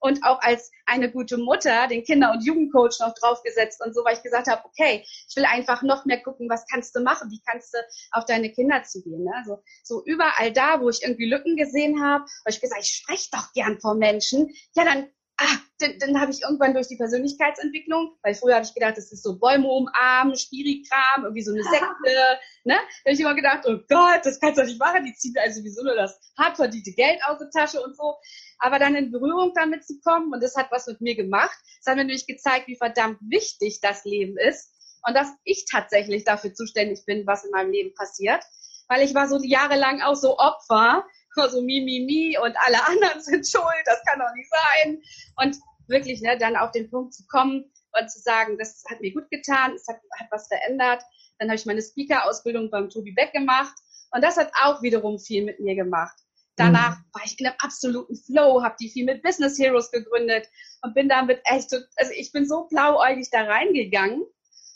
und 0.00 0.24
auch 0.24 0.40
als 0.40 0.72
eine 0.86 1.10
gute 1.10 1.36
Mutter 1.36 1.86
den 1.86 2.02
Kinder- 2.02 2.32
und 2.32 2.44
Jugendcoach 2.44 2.98
noch 3.00 3.14
draufgesetzt 3.14 3.80
und 3.84 3.94
so, 3.94 4.04
weil 4.04 4.16
ich 4.16 4.22
gesagt 4.22 4.48
habe, 4.48 4.64
okay, 4.64 5.04
ich 5.04 5.36
will 5.36 5.44
einfach 5.44 5.82
noch 5.82 6.04
mehr 6.04 6.20
gucken, 6.22 6.48
was 6.48 6.66
kannst 6.66 6.96
du 6.96 7.00
machen, 7.00 7.30
wie 7.30 7.40
kannst 7.46 7.74
du 7.74 7.78
auf 8.12 8.24
deine 8.24 8.50
Kinder 8.50 8.82
zugehen. 8.82 9.24
Ne? 9.24 9.32
Also 9.36 9.62
so 9.84 10.02
überall 10.04 10.52
da, 10.52 10.80
wo 10.80 10.88
ich 10.88 11.02
irgendwie 11.02 11.30
Lücken 11.30 11.56
gesehen 11.56 12.02
habe, 12.02 12.24
habe 12.24 12.50
ich 12.50 12.60
gesagt, 12.60 12.82
ich 12.82 12.90
spreche 12.90 13.28
doch 13.30 13.52
gern 13.52 13.78
vor 13.80 13.94
Menschen, 13.94 14.52
ja 14.74 14.84
dann 14.84 15.08
ah, 15.40 15.56
dann, 15.78 15.98
dann 15.98 16.20
habe 16.20 16.30
ich 16.30 16.42
irgendwann 16.42 16.74
durch 16.74 16.88
die 16.88 16.96
Persönlichkeitsentwicklung, 16.96 18.16
weil 18.22 18.34
früher 18.34 18.56
habe 18.56 18.64
ich 18.64 18.74
gedacht, 18.74 18.96
das 18.96 19.10
ist 19.10 19.22
so 19.22 19.38
Bäume 19.38 19.66
umarmen, 19.66 20.36
Spirikram, 20.36 21.24
irgendwie 21.24 21.42
so 21.42 21.52
eine 21.52 21.62
Sekte, 21.62 21.88
ne? 22.64 22.74
Da 22.74 23.10
habe 23.10 23.14
ich 23.14 23.20
immer 23.20 23.34
gedacht, 23.34 23.64
oh 23.66 23.78
Gott, 23.88 24.20
das 24.24 24.38
kannst 24.38 24.58
du 24.58 24.64
nicht 24.64 24.78
machen, 24.78 25.04
die 25.04 25.14
ziehen 25.14 25.34
also 25.42 25.60
sowieso 25.60 25.82
nur 25.82 25.96
das 25.96 26.18
hart 26.38 26.56
verdiente 26.56 26.92
Geld 26.92 27.20
aus 27.24 27.38
der 27.38 27.50
Tasche 27.50 27.82
und 27.82 27.96
so. 27.96 28.16
Aber 28.58 28.78
dann 28.78 28.94
in 28.94 29.10
Berührung 29.10 29.52
damit 29.54 29.84
zu 29.86 29.98
kommen 30.00 30.32
und 30.32 30.42
das 30.42 30.54
hat 30.56 30.70
was 30.70 30.86
mit 30.86 31.00
mir 31.00 31.16
gemacht. 31.16 31.56
Das 31.78 31.90
hat 31.90 31.96
mir 31.96 32.04
nämlich 32.04 32.26
gezeigt, 32.26 32.68
wie 32.68 32.76
verdammt 32.76 33.18
wichtig 33.22 33.80
das 33.80 34.04
Leben 34.04 34.36
ist 34.36 34.70
und 35.06 35.14
dass 35.14 35.28
ich 35.44 35.64
tatsächlich 35.70 36.24
dafür 36.24 36.52
zuständig 36.52 37.04
bin, 37.06 37.26
was 37.26 37.44
in 37.44 37.50
meinem 37.50 37.72
Leben 37.72 37.94
passiert. 37.94 38.42
Weil 38.88 39.02
ich 39.02 39.14
war 39.14 39.28
so 39.28 39.38
jahrelang 39.42 40.02
auch 40.02 40.16
so 40.16 40.36
Opfer 40.36 41.04
so 41.34 41.62
mi, 41.62 41.80
mi, 41.80 42.00
mi 42.04 42.38
und 42.38 42.56
alle 42.66 42.86
anderen 42.86 43.20
sind 43.22 43.46
schuld, 43.46 43.84
das 43.84 44.02
kann 44.04 44.18
doch 44.18 44.34
nicht 44.34 44.50
sein. 44.50 45.02
Und 45.36 45.56
wirklich 45.88 46.20
ne, 46.22 46.38
dann 46.38 46.56
auf 46.56 46.70
den 46.72 46.90
Punkt 46.90 47.14
zu 47.14 47.24
kommen 47.26 47.70
und 47.98 48.10
zu 48.10 48.20
sagen, 48.20 48.56
das 48.58 48.84
hat 48.88 49.00
mir 49.00 49.12
gut 49.12 49.28
getan, 49.30 49.74
es 49.74 49.86
hat, 49.88 50.00
hat 50.18 50.28
was 50.30 50.48
verändert. 50.48 51.02
Dann 51.38 51.48
habe 51.48 51.56
ich 51.56 51.66
meine 51.66 51.82
Speaker-Ausbildung 51.82 52.70
beim 52.70 52.88
Tobi 52.88 53.12
Beck 53.12 53.32
gemacht 53.32 53.74
und 54.12 54.22
das 54.22 54.36
hat 54.36 54.52
auch 54.62 54.82
wiederum 54.82 55.18
viel 55.18 55.44
mit 55.44 55.60
mir 55.60 55.74
gemacht. 55.74 56.16
Danach 56.56 56.98
mhm. 56.98 57.04
war 57.12 57.22
ich 57.24 57.40
in 57.40 57.46
einem 57.46 57.56
absoluten 57.58 58.16
Flow, 58.16 58.62
habe 58.62 58.76
die 58.80 58.90
viel 58.90 59.06
mit 59.06 59.22
Business 59.22 59.58
Heroes 59.58 59.90
gegründet 59.90 60.46
und 60.82 60.94
bin 60.94 61.08
damit 61.08 61.40
echt, 61.44 61.72
also 61.72 62.12
ich 62.14 62.32
bin 62.32 62.46
so 62.46 62.66
blauäugig 62.68 63.30
da 63.30 63.44
reingegangen 63.44 64.24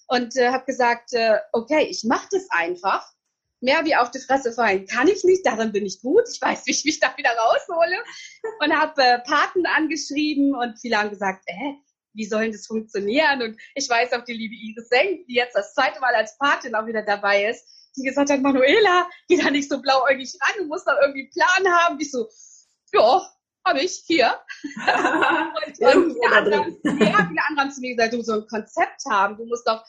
und 0.08 0.36
äh, 0.36 0.50
habe 0.50 0.64
gesagt, 0.64 1.12
äh, 1.12 1.38
okay, 1.52 1.86
ich 1.88 2.04
mache 2.04 2.28
das 2.30 2.46
einfach 2.50 3.06
mehr 3.64 3.84
wie 3.84 3.96
auf 3.96 4.10
die 4.10 4.20
Fresse 4.20 4.52
fallen 4.52 4.86
kann 4.86 5.08
ich 5.08 5.24
nicht, 5.24 5.44
darin 5.44 5.72
bin 5.72 5.86
ich 5.86 6.00
gut, 6.00 6.24
ich 6.32 6.40
weiß, 6.40 6.66
wie 6.66 6.72
ich 6.72 6.84
mich 6.84 7.00
da 7.00 7.14
wieder 7.16 7.30
raushole 7.30 7.96
und 8.60 8.78
habe 8.78 9.02
äh, 9.02 9.18
Paten 9.20 9.66
angeschrieben 9.66 10.54
und 10.54 10.78
viele 10.78 10.98
haben 10.98 11.10
gesagt, 11.10 11.42
äh, 11.46 11.74
wie 12.12 12.26
soll 12.26 12.52
das 12.52 12.66
funktionieren? 12.66 13.42
Und 13.42 13.60
ich 13.74 13.88
weiß 13.88 14.12
auch 14.12 14.24
die 14.24 14.34
liebe 14.34 14.54
Iris 14.54 14.88
Senk, 14.88 15.26
die 15.26 15.34
jetzt 15.34 15.56
das 15.56 15.74
zweite 15.74 15.98
Mal 16.00 16.14
als 16.14 16.38
Patin 16.38 16.74
auch 16.74 16.86
wieder 16.86 17.02
dabei 17.02 17.46
ist, 17.50 17.64
die 17.96 18.02
gesagt 18.02 18.30
hat, 18.30 18.40
Manuela, 18.40 19.08
geh 19.28 19.36
da 19.36 19.50
nicht 19.50 19.68
so 19.68 19.80
blauäugig 19.80 20.36
ran, 20.40 20.54
du 20.58 20.66
musst 20.66 20.86
da 20.86 20.96
irgendwie 21.00 21.22
einen 21.22 21.30
Plan 21.30 21.74
haben. 21.74 21.98
Ich 22.00 22.10
so, 22.10 22.28
ja, 22.92 23.22
habe 23.66 23.80
ich 23.80 24.04
hier. 24.06 24.38
und, 24.76 25.96
und 25.96 26.12
viele, 26.12 26.36
andere, 26.36 26.54
ja, 26.84 27.26
viele 27.28 27.44
andere 27.44 27.56
haben 27.58 27.70
zu 27.70 27.80
mir 27.80 27.96
gesagt, 27.96 28.12
du 28.12 28.18
musst 28.18 28.28
so 28.28 28.34
ein 28.34 28.46
Konzept 28.46 29.02
haben, 29.10 29.36
du 29.36 29.46
musst 29.46 29.66
doch 29.66 29.84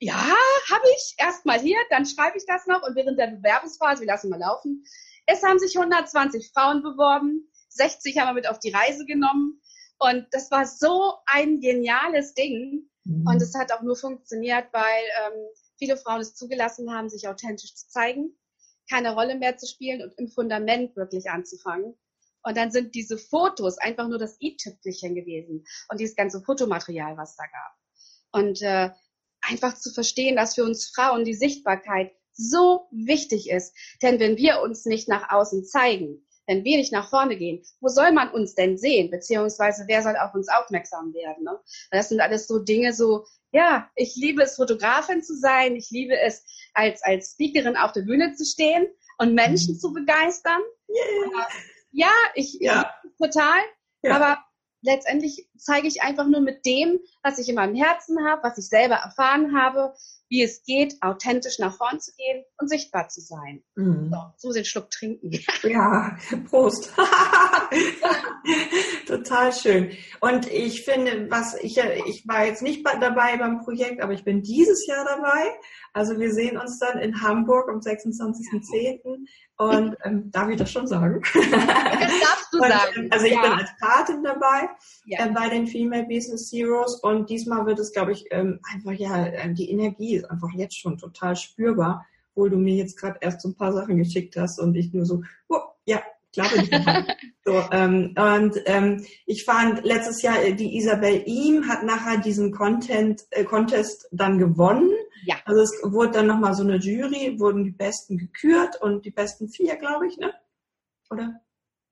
ja, 0.00 0.14
habe 0.14 0.86
ich. 0.96 1.14
Erstmal 1.18 1.60
hier, 1.60 1.76
dann 1.90 2.06
schreibe 2.06 2.38
ich 2.38 2.46
das 2.46 2.66
noch 2.66 2.82
und 2.82 2.96
während 2.96 3.18
der 3.18 3.28
Bewerbungsphase, 3.28 4.00
wir 4.00 4.06
lassen 4.06 4.30
mal 4.30 4.40
laufen, 4.40 4.84
es 5.26 5.42
haben 5.42 5.58
sich 5.58 5.76
120 5.76 6.50
Frauen 6.52 6.82
beworben, 6.82 7.48
60 7.68 8.18
haben 8.18 8.28
wir 8.28 8.34
mit 8.34 8.48
auf 8.48 8.58
die 8.58 8.72
Reise 8.72 9.04
genommen 9.04 9.60
und 9.98 10.26
das 10.32 10.50
war 10.50 10.66
so 10.66 11.14
ein 11.26 11.60
geniales 11.60 12.34
Ding 12.34 12.88
mhm. 13.04 13.26
und 13.26 13.42
es 13.42 13.54
hat 13.54 13.72
auch 13.72 13.82
nur 13.82 13.94
funktioniert, 13.94 14.68
weil 14.72 15.02
ähm, 15.26 15.40
viele 15.78 15.96
Frauen 15.98 16.20
es 16.20 16.34
zugelassen 16.34 16.92
haben, 16.92 17.10
sich 17.10 17.28
authentisch 17.28 17.74
zu 17.74 17.88
zeigen, 17.88 18.34
keine 18.88 19.14
Rolle 19.14 19.36
mehr 19.36 19.58
zu 19.58 19.66
spielen 19.66 20.02
und 20.02 20.18
im 20.18 20.28
Fundament 20.28 20.96
wirklich 20.96 21.30
anzufangen. 21.30 21.94
Und 22.42 22.56
dann 22.56 22.72
sind 22.72 22.94
diese 22.94 23.18
Fotos 23.18 23.76
einfach 23.76 24.08
nur 24.08 24.18
das 24.18 24.40
i-Tüpfelchen 24.40 25.14
gewesen 25.14 25.66
und 25.90 26.00
dieses 26.00 26.16
ganze 26.16 26.40
Fotomaterial, 26.40 27.18
was 27.18 27.36
da 27.36 27.44
gab. 27.44 28.42
Und 28.42 28.62
äh, 28.62 28.90
einfach 29.42 29.74
zu 29.74 29.90
verstehen, 29.92 30.36
dass 30.36 30.54
für 30.54 30.64
uns 30.64 30.88
Frauen 30.88 31.24
die 31.24 31.34
Sichtbarkeit 31.34 32.12
so 32.32 32.86
wichtig 32.90 33.50
ist. 33.50 33.74
Denn 34.02 34.20
wenn 34.20 34.36
wir 34.36 34.62
uns 34.62 34.86
nicht 34.86 35.08
nach 35.08 35.30
außen 35.30 35.64
zeigen, 35.64 36.26
wenn 36.46 36.64
wir 36.64 36.78
nicht 36.78 36.92
nach 36.92 37.08
vorne 37.08 37.36
gehen, 37.36 37.62
wo 37.80 37.88
soll 37.88 38.12
man 38.12 38.30
uns 38.30 38.54
denn 38.54 38.76
sehen? 38.76 39.10
Beziehungsweise 39.10 39.84
wer 39.86 40.02
soll 40.02 40.16
auf 40.16 40.34
uns 40.34 40.48
aufmerksam 40.48 41.14
werden? 41.14 41.44
Ne? 41.44 41.58
Das 41.90 42.08
sind 42.08 42.20
alles 42.20 42.48
so 42.48 42.58
Dinge, 42.58 42.92
so, 42.92 43.24
ja, 43.52 43.88
ich 43.94 44.16
liebe 44.16 44.42
es, 44.42 44.56
Fotografin 44.56 45.22
zu 45.22 45.36
sein. 45.36 45.76
Ich 45.76 45.90
liebe 45.90 46.18
es, 46.18 46.44
als, 46.74 47.02
als 47.02 47.32
Speakerin 47.32 47.76
auf 47.76 47.92
der 47.92 48.02
Bühne 48.02 48.34
zu 48.34 48.44
stehen 48.44 48.88
und 49.18 49.34
Menschen 49.34 49.78
zu 49.78 49.92
begeistern. 49.92 50.60
Yeah. 50.88 51.46
Ja, 51.92 52.12
ich, 52.34 52.54
ja. 52.60 52.92
total. 53.18 53.60
Ja. 54.02 54.16
Aber 54.16 54.38
letztendlich 54.82 55.48
zeige 55.60 55.88
ich 55.88 56.02
einfach 56.02 56.26
nur 56.26 56.40
mit 56.40 56.66
dem, 56.66 56.98
was 57.22 57.38
ich 57.38 57.48
in 57.48 57.54
meinem 57.54 57.74
Herzen 57.74 58.26
habe, 58.26 58.42
was 58.42 58.58
ich 58.58 58.68
selber 58.68 58.96
erfahren 58.96 59.56
habe, 59.56 59.94
wie 60.30 60.44
es 60.44 60.62
geht, 60.62 60.94
authentisch 61.02 61.58
nach 61.58 61.76
vorn 61.76 62.00
zu 62.00 62.12
gehen 62.16 62.44
und 62.58 62.68
sichtbar 62.68 63.08
zu 63.08 63.20
sein. 63.20 63.62
Mhm. 63.74 64.12
So, 64.12 64.50
so 64.50 64.54
den 64.54 64.64
Schluck 64.64 64.90
trinken. 64.90 65.32
Ja, 65.62 66.16
Prost. 66.48 66.90
Total 69.06 69.52
schön. 69.52 69.90
Und 70.20 70.50
ich 70.50 70.84
finde, 70.84 71.30
was 71.30 71.54
ich, 71.56 71.78
ich 72.06 72.26
war 72.26 72.46
jetzt 72.46 72.62
nicht 72.62 72.86
dabei 73.00 73.36
beim 73.36 73.60
Projekt, 73.60 74.02
aber 74.02 74.12
ich 74.12 74.24
bin 74.24 74.42
dieses 74.42 74.86
Jahr 74.86 75.04
dabei. 75.04 75.52
Also 75.92 76.18
wir 76.18 76.32
sehen 76.32 76.56
uns 76.56 76.78
dann 76.78 76.98
in 76.98 77.20
Hamburg 77.20 77.68
am 77.68 77.80
26.10. 77.80 79.26
Und 79.58 79.96
ähm, 80.04 80.30
darf 80.30 80.48
ich 80.48 80.56
das 80.56 80.70
schon 80.70 80.86
sagen? 80.86 81.20
Das 81.22 82.20
darfst 82.20 82.52
du 82.52 82.58
und, 82.58 82.68
sagen. 82.68 83.08
Also 83.10 83.26
ich 83.26 83.32
ja. 83.32 83.42
bin 83.42 83.52
als 83.52 83.70
Patin 83.78 84.22
dabei 84.22 84.70
ja. 85.04 85.26
äh, 85.26 85.30
bei 85.30 85.48
den 85.50 85.66
Female 85.66 86.06
Business 86.06 86.50
Heroes 86.52 87.00
und 87.02 87.28
diesmal 87.28 87.66
wird 87.66 87.78
es, 87.78 87.92
glaube 87.92 88.12
ich, 88.12 88.24
ähm, 88.30 88.60
einfach 88.72 88.92
ja, 88.92 89.26
äh, 89.26 89.52
die 89.52 89.70
Energie 89.70 90.16
ist 90.16 90.30
einfach 90.30 90.50
jetzt 90.54 90.78
schon 90.78 90.98
total 90.98 91.36
spürbar, 91.36 92.06
obwohl 92.30 92.50
du 92.50 92.56
mir 92.56 92.74
jetzt 92.74 92.96
gerade 92.96 93.18
erst 93.20 93.42
so 93.42 93.48
ein 93.48 93.56
paar 93.56 93.72
Sachen 93.72 93.98
geschickt 93.98 94.36
hast 94.36 94.58
und 94.58 94.74
ich 94.74 94.92
nur 94.92 95.04
so, 95.04 95.22
oh, 95.48 95.58
ja, 95.84 96.02
glaube 96.32 96.56
ich. 96.56 96.70
so, 97.44 97.62
ähm, 97.72 98.14
und 98.16 98.60
ähm, 98.66 99.04
ich 99.26 99.44
fand 99.44 99.84
letztes 99.84 100.22
Jahr 100.22 100.42
äh, 100.42 100.54
die 100.54 100.76
Isabel 100.76 101.22
Ihm 101.26 101.68
hat 101.68 101.84
nachher 101.84 102.18
diesen 102.18 102.52
Content 102.52 103.22
äh, 103.30 103.44
Contest 103.44 104.08
dann 104.12 104.38
gewonnen. 104.38 104.90
Ja. 105.24 105.36
Also 105.44 105.60
es 105.60 105.80
wurde 105.82 106.12
dann 106.12 106.26
nochmal 106.26 106.54
so 106.54 106.62
eine 106.62 106.76
Jury, 106.76 107.38
wurden 107.38 107.64
die 107.64 107.72
Besten 107.72 108.16
gekürt 108.16 108.80
und 108.80 109.04
die 109.04 109.10
besten 109.10 109.48
vier, 109.48 109.76
glaube 109.76 110.06
ich, 110.06 110.16
ne? 110.16 110.32
Oder? 111.10 111.40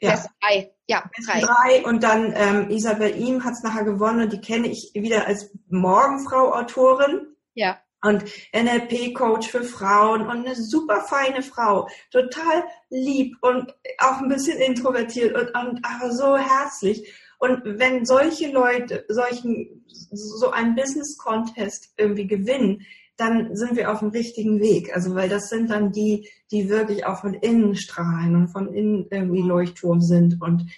Ja. 0.00 0.10
Best 0.12 0.30
drei. 0.40 0.72
Ja, 0.86 1.10
drei. 1.26 1.40
drei. 1.40 1.84
Und 1.84 2.02
dann 2.02 2.32
ähm, 2.36 2.70
Isabel 2.70 3.16
Ihm 3.16 3.44
hat 3.44 3.54
es 3.54 3.62
nachher 3.62 3.84
gewonnen 3.84 4.22
und 4.22 4.32
die 4.32 4.40
kenne 4.40 4.68
ich 4.68 4.92
wieder 4.94 5.26
als 5.26 5.50
Morgenfrau-Autorin. 5.68 7.36
Ja 7.54 7.78
und 8.02 8.24
NLP-Coach 8.54 9.48
für 9.48 9.64
Frauen 9.64 10.22
und 10.22 10.46
eine 10.46 10.54
super 10.54 11.00
feine 11.02 11.42
Frau, 11.42 11.88
total 12.10 12.64
lieb 12.90 13.36
und 13.40 13.74
auch 13.98 14.20
ein 14.20 14.28
bisschen 14.28 14.58
introvertiert 14.58 15.34
und, 15.34 15.48
und 15.48 15.84
aber 15.84 16.12
so 16.12 16.36
herzlich. 16.36 17.12
Und 17.38 17.62
wenn 17.64 18.04
solche 18.04 18.50
Leute 18.50 19.04
solchen 19.08 19.84
so 19.86 20.50
einen 20.50 20.74
Business 20.74 21.16
Contest 21.18 21.92
irgendwie 21.96 22.26
gewinnen, 22.26 22.84
dann 23.18 23.56
sind 23.56 23.76
wir 23.76 23.90
auf 23.90 23.98
dem 23.98 24.08
richtigen 24.08 24.60
Weg. 24.60 24.94
Also 24.94 25.14
weil 25.14 25.28
das 25.28 25.48
sind 25.48 25.70
dann 25.70 25.92
die, 25.92 26.30
die 26.50 26.70
wirklich 26.70 27.04
auch 27.04 27.20
von 27.20 27.34
innen 27.34 27.74
strahlen 27.76 28.34
und 28.36 28.48
von 28.48 28.72
innen 28.72 29.06
irgendwie 29.10 29.42
Leuchtturm 29.42 30.00
sind 30.00 30.40
und 30.40 30.70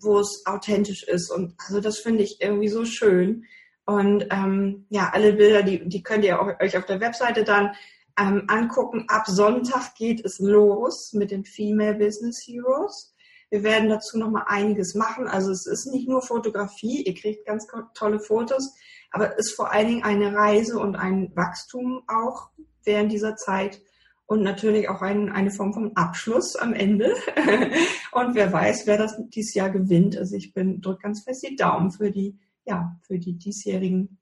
wo 0.00 0.18
es 0.18 0.42
authentisch 0.46 1.02
ist. 1.04 1.30
Und 1.30 1.54
also 1.58 1.80
das 1.80 1.98
finde 1.98 2.24
ich 2.24 2.38
irgendwie 2.40 2.68
so 2.68 2.84
schön. 2.84 3.44
Und 3.84 4.26
ähm, 4.30 4.86
ja, 4.88 5.10
alle 5.12 5.34
Bilder, 5.34 5.62
die, 5.62 5.86
die 5.86 6.02
könnt 6.02 6.24
ihr 6.24 6.40
auch, 6.40 6.60
euch 6.60 6.76
auf 6.78 6.86
der 6.86 7.00
Webseite 7.00 7.44
dann 7.44 7.72
ähm, 8.18 8.44
angucken. 8.48 9.04
Ab 9.08 9.26
Sonntag 9.26 9.94
geht 9.96 10.24
es 10.24 10.38
los 10.38 11.12
mit 11.12 11.30
den 11.30 11.44
Female 11.44 11.94
Business 11.94 12.42
Heroes. 12.46 13.14
Wir 13.50 13.64
werden 13.64 13.88
dazu 13.88 14.16
noch 14.16 14.30
mal 14.30 14.44
einiges 14.46 14.94
machen. 14.94 15.26
Also 15.26 15.50
es 15.50 15.66
ist 15.66 15.86
nicht 15.86 16.08
nur 16.08 16.22
Fotografie, 16.22 17.02
ihr 17.02 17.14
kriegt 17.14 17.46
ganz 17.46 17.66
tolle 17.94 18.20
Fotos, 18.20 18.72
aber 19.10 19.38
es 19.38 19.48
ist 19.48 19.56
vor 19.56 19.72
allen 19.72 19.88
Dingen 19.88 20.02
eine 20.02 20.34
Reise 20.34 20.78
und 20.78 20.96
ein 20.96 21.34
Wachstum 21.34 22.02
auch 22.06 22.50
während 22.84 23.12
dieser 23.12 23.36
Zeit 23.36 23.80
und 24.26 24.42
natürlich 24.42 24.88
auch 24.88 25.02
ein, 25.02 25.30
eine 25.30 25.50
Form 25.50 25.74
von 25.74 25.96
Abschluss 25.96 26.54
am 26.54 26.72
Ende. 26.72 27.14
und 28.12 28.34
wer 28.34 28.52
weiß, 28.52 28.86
wer 28.86 28.96
das 28.96 29.16
dieses 29.30 29.54
Jahr 29.54 29.70
gewinnt. 29.70 30.16
Also 30.16 30.36
ich 30.36 30.52
bin 30.52 30.80
drückt 30.80 31.02
ganz 31.02 31.22
fest 31.24 31.44
die 31.48 31.56
Daumen 31.56 31.90
für 31.90 32.10
die 32.10 32.38
ja, 32.64 32.96
für 33.02 33.18
die 33.18 33.36
diesjährigen 33.36 34.18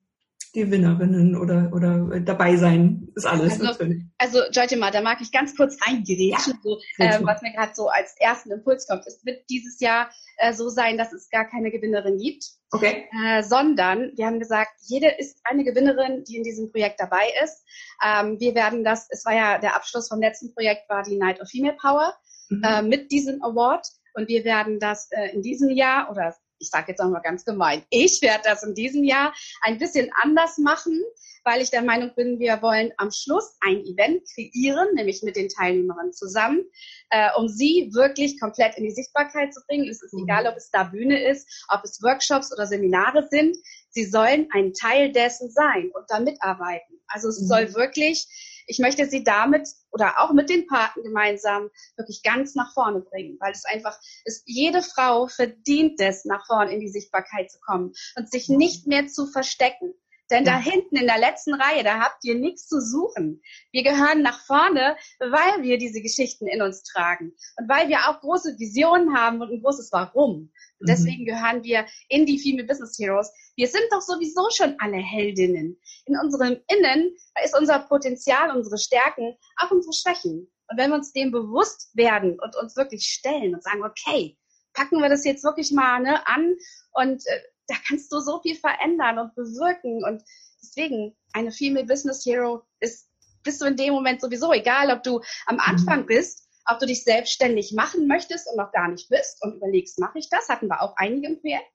Gewinnerinnen 0.52 1.36
oder, 1.36 1.70
oder 1.72 2.20
dabei 2.20 2.56
sein 2.56 3.08
ist 3.14 3.26
alles 3.26 3.52
also, 3.54 3.64
natürlich. 3.64 4.02
Also 4.18 4.40
Joytima, 4.50 4.90
da 4.90 5.00
mag 5.00 5.20
ich 5.20 5.32
ganz 5.32 5.56
kurz 5.56 5.76
reingerätschen, 5.86 6.54
ja, 6.54 6.58
so, 6.62 6.78
äh, 6.98 7.18
was 7.22 7.42
mir 7.42 7.52
gerade 7.52 7.72
so 7.74 7.88
als 7.88 8.14
ersten 8.18 8.50
Impuls 8.50 8.86
kommt. 8.86 9.06
Es 9.06 9.24
wird 9.24 9.48
dieses 9.50 9.80
Jahr 9.80 10.10
äh, 10.38 10.52
so 10.52 10.68
sein, 10.68 10.98
dass 10.98 11.12
es 11.12 11.30
gar 11.30 11.44
keine 11.44 11.70
Gewinnerin 11.70 12.18
gibt, 12.18 12.44
okay. 12.70 13.06
äh, 13.24 13.42
sondern 13.42 14.12
wir 14.16 14.26
haben 14.26 14.38
gesagt, 14.38 14.72
jede 14.86 15.08
ist 15.18 15.40
eine 15.44 15.64
Gewinnerin, 15.64 16.24
die 16.24 16.36
in 16.36 16.44
diesem 16.44 16.70
Projekt 16.70 17.00
dabei 17.00 17.28
ist. 17.42 17.64
Ähm, 18.04 18.38
wir 18.40 18.54
werden 18.54 18.84
das, 18.84 19.06
es 19.10 19.24
war 19.24 19.34
ja 19.34 19.58
der 19.58 19.76
Abschluss 19.76 20.08
vom 20.08 20.20
letzten 20.20 20.54
Projekt, 20.54 20.88
war 20.88 21.02
die 21.02 21.16
Night 21.16 21.40
of 21.40 21.48
Female 21.48 21.76
Power 21.80 22.14
mhm. 22.48 22.62
äh, 22.64 22.82
mit 22.82 23.10
diesem 23.10 23.42
Award. 23.42 23.86
Und 24.14 24.28
wir 24.28 24.44
werden 24.44 24.80
das 24.80 25.10
äh, 25.12 25.28
in 25.32 25.42
diesem 25.42 25.70
Jahr 25.70 26.10
oder 26.10 26.34
ich 26.58 26.70
sage 26.70 26.86
jetzt 26.88 27.00
auch 27.00 27.08
mal 27.08 27.20
ganz 27.20 27.44
gemein, 27.44 27.82
ich 27.90 28.20
werde 28.22 28.44
das 28.44 28.62
in 28.62 28.74
diesem 28.74 29.04
Jahr 29.04 29.34
ein 29.62 29.78
bisschen 29.78 30.10
anders 30.22 30.58
machen, 30.58 31.00
weil 31.44 31.62
ich 31.62 31.70
der 31.70 31.82
Meinung 31.82 32.12
bin, 32.14 32.38
wir 32.38 32.60
wollen 32.62 32.92
am 32.96 33.10
Schluss 33.10 33.56
ein 33.60 33.78
Event 33.84 34.22
kreieren, 34.34 34.88
nämlich 34.94 35.22
mit 35.22 35.36
den 35.36 35.48
Teilnehmerinnen 35.48 36.12
zusammen, 36.12 36.64
äh, 37.10 37.30
um 37.38 37.48
sie 37.48 37.90
wirklich 37.94 38.38
komplett 38.38 38.76
in 38.76 38.84
die 38.84 38.90
Sichtbarkeit 38.90 39.54
zu 39.54 39.60
bringen. 39.66 39.88
Es 39.88 40.02
ist 40.02 40.12
mhm. 40.12 40.24
egal, 40.24 40.46
ob 40.46 40.56
es 40.56 40.70
da 40.70 40.84
Bühne 40.84 41.26
ist, 41.26 41.64
ob 41.68 41.82
es 41.84 42.02
Workshops 42.02 42.52
oder 42.52 42.66
Seminare 42.66 43.26
sind. 43.30 43.56
Sie 43.90 44.04
sollen 44.04 44.48
ein 44.52 44.72
Teil 44.74 45.12
dessen 45.12 45.50
sein 45.50 45.90
und 45.94 46.04
da 46.08 46.20
mitarbeiten. 46.20 47.00
Also 47.06 47.28
es 47.28 47.40
mhm. 47.40 47.46
soll 47.46 47.74
wirklich 47.74 48.26
ich 48.68 48.78
möchte 48.78 49.06
sie 49.06 49.25
damit 49.25 49.68
oder 49.90 50.20
auch 50.20 50.32
mit 50.32 50.50
den 50.50 50.66
Paten 50.66 51.02
gemeinsam 51.02 51.70
wirklich 51.96 52.22
ganz 52.22 52.54
nach 52.54 52.72
vorne 52.75 53.00
bringen, 53.00 53.37
weil 53.40 53.52
es 53.52 53.64
einfach 53.64 53.98
ist, 54.25 54.42
jede 54.46 54.82
Frau 54.82 55.26
verdient 55.26 56.00
es, 56.00 56.25
nach 56.25 56.46
vorne 56.46 56.72
in 56.72 56.80
die 56.80 56.90
Sichtbarkeit 56.90 57.50
zu 57.50 57.58
kommen 57.60 57.92
und 58.16 58.30
sich 58.30 58.48
nicht 58.48 58.87
mehr 58.87 59.08
zu 59.08 59.26
verstecken. 59.26 59.94
Denn 60.30 60.44
ja. 60.44 60.52
da 60.52 60.58
hinten 60.58 60.97
in 60.97 61.06
der 61.06 61.18
letzten 61.18 61.54
Reihe, 61.54 61.82
da 61.85 62.00
habt 62.00 62.25
ihr 62.25 62.35
nichts 62.35 62.66
zu 62.66 62.80
suchen. 62.80 63.42
Wir 63.73 63.82
gehören 63.82 64.23
nach 64.23 64.40
vorne, 64.44 64.97
weil 65.18 65.62
wir 65.62 65.78
diese 65.78 66.02
Geschichten 66.02 66.47
in 66.47 66.62
uns 66.62 66.82
tragen 66.82 67.35
und 67.56 67.68
weil 67.68 67.88
wir 67.88 68.08
auch 68.08 68.20
große 68.20 68.58
Visionen 68.58 69.16
haben 69.16 69.40
und 69.40 69.50
ein 69.50 69.62
großes 69.62 69.90
Warum. 69.92 70.52
Und 70.80 70.80
mhm. 70.80 70.87
deswegen 70.87 71.25
gehören 71.25 71.62
wir 71.62 71.87
in 72.08 72.26
die 72.26 72.38
Female 72.38 72.66
Business 72.66 72.99
Heroes. 72.99 73.32
Wir 73.56 73.68
sind 73.68 73.85
doch 73.90 74.02
sowieso 74.02 74.49
schon 74.54 74.76
alle 74.78 74.99
Heldinnen. 74.99 75.80
In 76.04 76.18
unserem 76.18 76.58
Innen 76.68 77.16
ist 77.42 77.58
unser 77.58 77.80
Potenzial, 77.80 78.54
unsere 78.54 78.78
Stärken, 78.78 79.37
auch 79.56 79.70
unsere 79.70 79.92
Schwächen. 79.92 80.50
Und 80.70 80.76
wenn 80.76 80.90
wir 80.90 80.97
uns 80.97 81.12
dem 81.12 81.32
bewusst 81.32 81.90
werden 81.94 82.38
und 82.38 82.56
uns 82.56 82.76
wirklich 82.76 83.04
stellen 83.04 83.54
und 83.54 83.62
sagen, 83.62 83.82
okay, 83.82 84.37
packen 84.75 85.00
wir 85.00 85.08
das 85.08 85.25
jetzt 85.25 85.44
wirklich 85.44 85.73
mal 85.73 86.00
ne, 86.00 86.26
an 86.26 86.54
und 86.92 87.26
äh, 87.26 87.40
da 87.68 87.76
kannst 87.87 88.12
du 88.12 88.20
so 88.20 88.40
viel 88.40 88.56
verändern 88.56 89.18
und 89.18 89.34
bewirken. 89.34 90.04
Und 90.04 90.22
deswegen, 90.62 91.16
eine 91.32 91.52
Female 91.52 91.87
Business 91.87 92.25
Hero 92.25 92.62
ist, 92.80 93.08
bist 93.44 93.60
du 93.60 93.66
in 93.66 93.76
dem 93.76 93.94
Moment 93.94 94.20
sowieso, 94.20 94.52
egal 94.52 94.90
ob 94.90 95.02
du 95.02 95.20
am. 95.46 95.60
Anfang 95.60 96.06
bist 96.06 96.48
ob 96.68 96.78
du 96.78 96.87
dich 96.87 97.02
selbstständig 97.02 97.72
machen 97.72 98.06
möchtest 98.06 98.46
und 98.48 98.56
noch 98.56 98.72
gar 98.72 98.88
nicht 98.88 99.08
bist 99.08 99.42
und 99.42 99.56
überlegst, 99.56 99.98
mache 99.98 100.18
ich 100.18 100.28
das? 100.28 100.48
Hatten 100.48 100.68
wir 100.68 100.82
auch 100.82 100.94
einige 100.96 101.28
im 101.28 101.40
Projekt. 101.40 101.72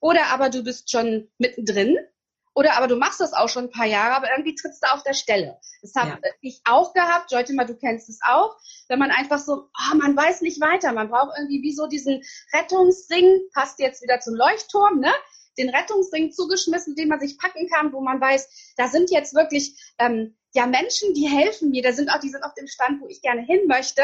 Oder 0.00 0.26
aber 0.26 0.50
du 0.50 0.62
bist 0.62 0.90
schon 0.90 1.30
mittendrin. 1.38 1.96
Oder 2.54 2.76
aber 2.76 2.86
du 2.86 2.96
machst 2.96 3.20
das 3.20 3.32
auch 3.32 3.48
schon 3.48 3.64
ein 3.64 3.70
paar 3.70 3.86
Jahre, 3.86 4.14
aber 4.14 4.30
irgendwie 4.30 4.54
trittst 4.54 4.82
du 4.82 4.92
auf 4.92 5.02
der 5.02 5.14
Stelle. 5.14 5.58
Das 5.82 5.94
habe 5.96 6.10
ja. 6.10 6.30
ich 6.40 6.60
auch 6.64 6.94
gehabt. 6.94 7.32
Joytima, 7.32 7.64
du 7.64 7.76
kennst 7.76 8.08
es 8.08 8.20
auch. 8.24 8.56
Wenn 8.88 9.00
man 9.00 9.10
einfach 9.10 9.40
so, 9.40 9.68
oh, 9.72 9.96
man 9.96 10.16
weiß 10.16 10.40
nicht 10.40 10.60
weiter. 10.60 10.92
Man 10.92 11.10
braucht 11.10 11.36
irgendwie 11.36 11.62
wie 11.62 11.74
so 11.74 11.86
diesen 11.86 12.22
Rettungsring, 12.52 13.40
passt 13.52 13.80
jetzt 13.80 14.02
wieder 14.02 14.20
zum 14.20 14.34
Leuchtturm, 14.34 15.00
ne? 15.00 15.12
Den 15.58 15.68
Rettungsring 15.68 16.32
zugeschmissen, 16.32 16.94
den 16.94 17.08
man 17.08 17.20
sich 17.20 17.38
packen 17.38 17.68
kann, 17.68 17.92
wo 17.92 18.00
man 18.00 18.20
weiß, 18.20 18.74
da 18.76 18.88
sind 18.88 19.10
jetzt 19.10 19.34
wirklich 19.34 19.76
ähm, 19.98 20.36
ja, 20.54 20.66
Menschen, 20.66 21.14
die 21.14 21.28
helfen 21.28 21.70
mir, 21.70 21.82
da 21.82 21.92
sind 21.92 22.08
auch, 22.10 22.20
die 22.20 22.28
sind 22.28 22.44
auf 22.44 22.54
dem 22.54 22.66
Stand, 22.66 23.00
wo 23.00 23.08
ich 23.08 23.20
gerne 23.20 23.42
hin 23.42 23.66
möchte, 23.66 24.02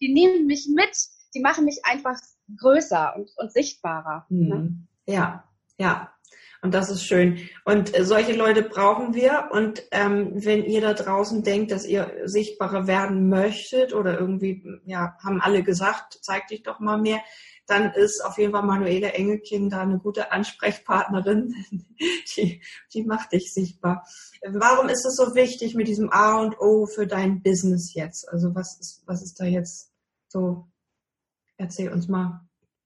die 0.00 0.12
nehmen 0.12 0.46
mich 0.46 0.68
mit, 0.68 0.90
die 1.34 1.40
machen 1.40 1.64
mich 1.64 1.84
einfach 1.84 2.18
größer 2.58 3.14
und, 3.16 3.30
und 3.36 3.52
sichtbarer. 3.52 4.26
Mhm. 4.28 4.48
Ne? 4.48 4.86
Ja, 5.06 5.44
ja. 5.78 6.12
Und 6.62 6.74
das 6.74 6.90
ist 6.90 7.04
schön. 7.04 7.48
Und 7.64 7.96
äh, 7.96 8.04
solche 8.04 8.34
Leute 8.34 8.62
brauchen 8.62 9.14
wir. 9.14 9.48
Und 9.50 9.82
ähm, 9.92 10.32
wenn 10.44 10.64
ihr 10.64 10.82
da 10.82 10.92
draußen 10.92 11.42
denkt, 11.42 11.70
dass 11.70 11.86
ihr 11.86 12.12
sichtbarer 12.24 12.86
werden 12.86 13.30
möchtet 13.30 13.94
oder 13.94 14.18
irgendwie, 14.18 14.62
ja, 14.84 15.16
haben 15.24 15.40
alle 15.40 15.62
gesagt, 15.62 16.18
zeig 16.20 16.48
dich 16.48 16.62
doch 16.62 16.78
mal 16.78 16.98
mehr, 16.98 17.20
dann 17.66 17.92
ist 17.94 18.22
auf 18.24 18.36
jeden 18.36 18.52
Fall 18.52 18.64
Manuela 18.64 19.08
Engelkind 19.08 19.72
da 19.72 19.80
eine 19.80 19.98
gute 19.98 20.32
Ansprechpartnerin. 20.32 21.54
Die, 22.36 22.62
die 22.94 23.04
macht 23.04 23.32
dich 23.32 23.52
sichtbar. 23.52 24.06
Warum 24.42 24.88
ist 24.88 25.04
es 25.04 25.16
so 25.16 25.34
wichtig 25.34 25.74
mit 25.74 25.86
diesem 25.86 26.10
A 26.10 26.40
und 26.40 26.58
O 26.58 26.86
für 26.86 27.06
dein 27.06 27.42
Business 27.42 27.92
jetzt? 27.92 28.26
Also 28.28 28.54
was 28.54 28.78
ist, 28.80 29.02
was 29.06 29.22
ist 29.22 29.38
da 29.38 29.44
jetzt 29.44 29.92
so? 30.28 30.66
Erzähl 31.58 31.92
uns 31.92 32.08
mal. 32.08 32.40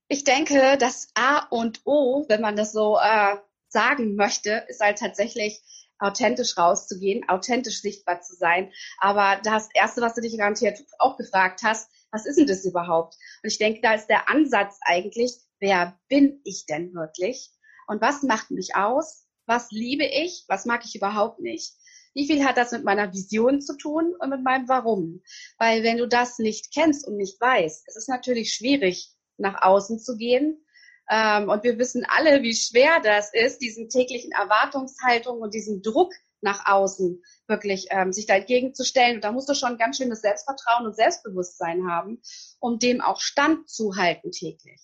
Ich 0.08 0.24
denke, 0.24 0.76
das 0.78 1.08
A 1.14 1.46
und 1.48 1.82
O, 1.84 2.24
wenn 2.28 2.40
man 2.40 2.56
das 2.56 2.72
so 2.72 2.98
äh, 2.98 3.36
sagen 3.74 4.14
möchte, 4.14 4.64
ist 4.68 4.80
halt 4.80 4.98
tatsächlich 4.98 5.60
authentisch 5.98 6.56
rauszugehen, 6.56 7.28
authentisch 7.28 7.82
sichtbar 7.82 8.22
zu 8.22 8.34
sein. 8.34 8.72
Aber 8.98 9.40
das 9.42 9.68
Erste, 9.74 10.00
was 10.00 10.14
du 10.14 10.22
dich 10.22 10.38
garantiert 10.38 10.78
auch 10.98 11.16
gefragt 11.18 11.60
hast, 11.62 11.90
was 12.10 12.24
ist 12.24 12.38
denn 12.38 12.46
das 12.46 12.64
überhaupt? 12.64 13.16
Und 13.42 13.50
ich 13.50 13.58
denke, 13.58 13.80
da 13.82 13.94
ist 13.94 14.06
der 14.06 14.28
Ansatz 14.28 14.78
eigentlich, 14.82 15.34
wer 15.58 15.98
bin 16.08 16.40
ich 16.44 16.66
denn 16.66 16.94
wirklich? 16.94 17.50
Und 17.86 18.00
was 18.00 18.22
macht 18.22 18.50
mich 18.50 18.76
aus? 18.76 19.26
Was 19.46 19.70
liebe 19.70 20.04
ich? 20.04 20.44
Was 20.48 20.64
mag 20.64 20.84
ich 20.84 20.94
überhaupt 20.94 21.40
nicht? 21.40 21.74
Wie 22.14 22.26
viel 22.26 22.44
hat 22.44 22.56
das 22.56 22.70
mit 22.70 22.84
meiner 22.84 23.12
Vision 23.12 23.60
zu 23.60 23.76
tun 23.76 24.14
und 24.18 24.30
mit 24.30 24.42
meinem 24.42 24.68
Warum? 24.68 25.22
Weil 25.58 25.82
wenn 25.82 25.98
du 25.98 26.06
das 26.06 26.38
nicht 26.38 26.72
kennst 26.72 27.06
und 27.06 27.16
nicht 27.16 27.40
weißt, 27.40 27.84
es 27.88 27.96
ist 27.96 28.08
natürlich 28.08 28.54
schwierig, 28.54 29.12
nach 29.36 29.62
außen 29.62 29.98
zu 29.98 30.16
gehen. 30.16 30.63
Ähm, 31.10 31.48
und 31.48 31.62
wir 31.64 31.78
wissen 31.78 32.06
alle, 32.08 32.42
wie 32.42 32.54
schwer 32.54 33.00
das 33.02 33.32
ist, 33.32 33.58
diesen 33.58 33.88
täglichen 33.88 34.32
Erwartungshaltungen 34.32 35.42
und 35.42 35.54
diesen 35.54 35.82
Druck 35.82 36.12
nach 36.40 36.66
außen 36.66 37.22
wirklich 37.46 37.86
ähm, 37.90 38.12
sich 38.12 38.26
dagegen 38.26 38.74
zu 38.74 38.84
stellen. 38.84 39.16
Und 39.16 39.24
da 39.24 39.32
musst 39.32 39.48
du 39.48 39.54
schon 39.54 39.78
ganz 39.78 39.98
schönes 39.98 40.20
Selbstvertrauen 40.20 40.86
und 40.86 40.96
Selbstbewusstsein 40.96 41.88
haben, 41.88 42.20
um 42.60 42.78
dem 42.78 43.00
auch 43.00 43.20
Stand 43.20 43.68
zu 43.68 43.96
halten 43.96 44.30
täglich. 44.30 44.80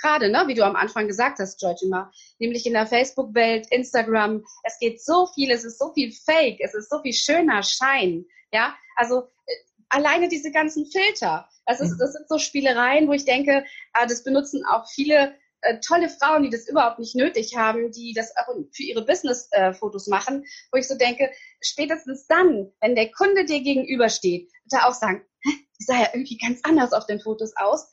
Gerade, 0.00 0.30
ne, 0.30 0.44
wie 0.48 0.54
du 0.54 0.64
am 0.64 0.74
Anfang 0.74 1.06
gesagt 1.06 1.38
hast, 1.38 1.60
George, 1.60 1.82
immer, 1.84 2.10
nämlich 2.38 2.66
in 2.66 2.72
der 2.72 2.86
Facebook-Welt, 2.86 3.68
Instagram, 3.70 4.42
es 4.64 4.78
geht 4.80 5.00
so 5.02 5.26
viel, 5.26 5.50
es 5.50 5.64
ist 5.64 5.78
so 5.78 5.92
viel 5.92 6.12
Fake, 6.12 6.58
es 6.60 6.74
ist 6.74 6.90
so 6.90 7.00
viel 7.02 7.12
schöner 7.12 7.62
Schein, 7.62 8.24
ja, 8.52 8.74
also 8.96 9.28
äh, 9.46 9.54
alleine 9.90 10.28
diese 10.28 10.50
ganzen 10.50 10.86
Filter, 10.86 11.48
das, 11.66 11.80
ist, 11.80 11.96
das 11.98 12.14
sind 12.14 12.28
so 12.28 12.38
Spielereien, 12.38 13.06
wo 13.06 13.12
ich 13.12 13.24
denke, 13.24 13.64
äh, 13.94 14.06
das 14.08 14.24
benutzen 14.24 14.64
auch 14.66 14.88
viele 14.88 15.36
äh, 15.62 15.80
tolle 15.80 16.08
Frauen, 16.08 16.42
die 16.42 16.50
das 16.50 16.68
überhaupt 16.68 16.98
nicht 16.98 17.14
nötig 17.16 17.56
haben, 17.56 17.90
die 17.92 18.12
das 18.14 18.32
auch 18.36 18.54
für 18.72 18.82
ihre 18.82 19.04
Business-Fotos 19.04 20.08
machen, 20.08 20.44
wo 20.70 20.78
ich 20.78 20.88
so 20.88 20.96
denke, 20.96 21.30
spätestens 21.60 22.26
dann, 22.26 22.70
wenn 22.80 22.94
der 22.94 23.10
Kunde 23.10 23.44
dir 23.44 23.62
gegenübersteht, 23.62 24.50
wird 24.64 24.82
er 24.82 24.88
auch 24.88 24.94
sagen, 24.94 25.24
die 25.44 25.84
sah 25.84 26.00
ja 26.00 26.08
irgendwie 26.12 26.38
ganz 26.38 26.60
anders 26.62 26.92
auf 26.92 27.06
den 27.06 27.20
Fotos 27.20 27.52
aus. 27.56 27.90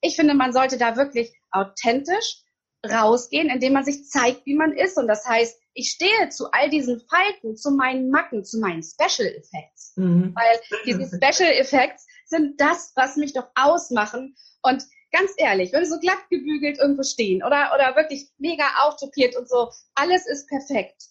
Ich 0.00 0.16
finde, 0.16 0.34
man 0.34 0.52
sollte 0.52 0.78
da 0.78 0.96
wirklich 0.96 1.32
authentisch 1.50 2.42
rausgehen, 2.84 3.48
indem 3.48 3.74
man 3.74 3.84
sich 3.84 4.04
zeigt, 4.08 4.44
wie 4.46 4.56
man 4.56 4.72
ist. 4.72 4.98
Und 4.98 5.06
das 5.06 5.24
heißt, 5.24 5.56
ich 5.74 5.90
stehe 5.90 6.28
zu 6.30 6.50
all 6.50 6.68
diesen 6.70 7.00
Falten, 7.08 7.56
zu 7.56 7.70
meinen 7.70 8.10
Macken, 8.10 8.44
zu 8.44 8.58
meinen 8.58 8.82
Special 8.82 9.28
Effects. 9.28 9.92
Mhm. 9.96 10.34
Weil 10.34 10.80
diese 10.84 11.06
Special 11.06 11.52
Effects 11.52 12.06
sind 12.26 12.60
das, 12.60 12.92
was 12.96 13.16
mich 13.16 13.32
doch 13.32 13.46
ausmachen. 13.54 14.34
Und 14.62 14.84
ganz 15.12 15.32
ehrlich, 15.36 15.72
wenn 15.72 15.80
wir 15.80 15.88
so 15.88 15.98
glatt 15.98 16.28
gebügelt 16.30 16.78
irgendwo 16.78 17.02
stehen 17.02 17.42
oder, 17.42 17.72
oder 17.74 17.94
wirklich 17.96 18.28
mega 18.38 18.64
auftopiert 18.82 19.36
und 19.36 19.48
so, 19.48 19.70
alles 19.94 20.26
ist 20.26 20.48
perfekt, 20.48 21.02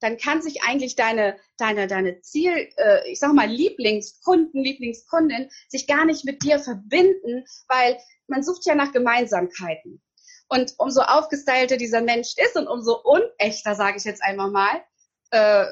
dann 0.00 0.18
kann 0.18 0.42
sich 0.42 0.62
eigentlich 0.64 0.96
deine, 0.96 1.38
deine, 1.56 1.86
deine 1.86 2.20
Ziel, 2.20 2.68
äh, 2.76 3.10
ich 3.10 3.18
sag 3.18 3.32
mal, 3.32 3.48
Lieblingskunden, 3.48 4.62
Lieblingskundin 4.62 5.48
sich 5.68 5.86
gar 5.86 6.04
nicht 6.04 6.24
mit 6.24 6.42
dir 6.42 6.58
verbinden, 6.58 7.44
weil 7.68 7.98
man 8.26 8.42
sucht 8.42 8.66
ja 8.66 8.74
nach 8.74 8.92
Gemeinsamkeiten. 8.92 10.02
Und 10.48 10.74
umso 10.76 11.00
aufgestylter 11.00 11.78
dieser 11.78 12.02
Mensch 12.02 12.34
ist 12.36 12.56
und 12.56 12.68
umso 12.68 13.00
unechter, 13.02 13.74
sage 13.74 13.96
ich 13.96 14.04
jetzt 14.04 14.22
einmal 14.22 14.50
mal, 14.50 14.82
äh, 15.30 15.64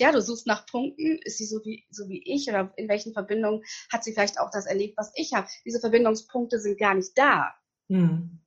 ja, 0.00 0.12
du 0.12 0.20
suchst 0.20 0.46
nach 0.46 0.66
Punkten, 0.66 1.18
ist 1.22 1.38
sie 1.38 1.46
so 1.46 1.64
wie, 1.64 1.86
so 1.90 2.08
wie 2.08 2.22
ich 2.24 2.48
oder 2.48 2.72
in 2.76 2.88
welchen 2.88 3.12
Verbindungen 3.12 3.62
hat 3.92 4.04
sie 4.04 4.12
vielleicht 4.12 4.40
auch 4.40 4.50
das 4.50 4.66
erlebt, 4.66 4.96
was 4.96 5.12
ich 5.14 5.32
habe. 5.32 5.48
Diese 5.64 5.80
Verbindungspunkte 5.80 6.58
sind 6.58 6.78
gar 6.78 6.94
nicht 6.94 7.12
da. 7.16 7.54
Hm. 7.88 8.40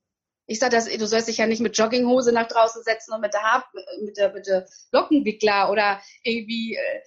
Ich 0.46 0.60
sage, 0.60 0.76
das, 0.76 0.86
du 0.86 1.08
sollst 1.08 1.30
dich 1.30 1.38
ja 1.38 1.48
nicht 1.48 1.62
mit 1.62 1.78
Jogginghose 1.78 2.34
nach 2.34 2.48
draußen 2.48 2.84
setzen 2.84 3.14
und 3.14 3.22
mit 3.22 3.34
der, 3.34 3.44
Haar, 3.44 3.66
mit 4.04 4.18
der, 4.18 4.34
mit 4.34 4.46
der 4.46 4.68
Lockenwickler 4.92 5.72
oder 5.72 6.02
irgendwie, 6.24 6.76
äh, 6.76 7.02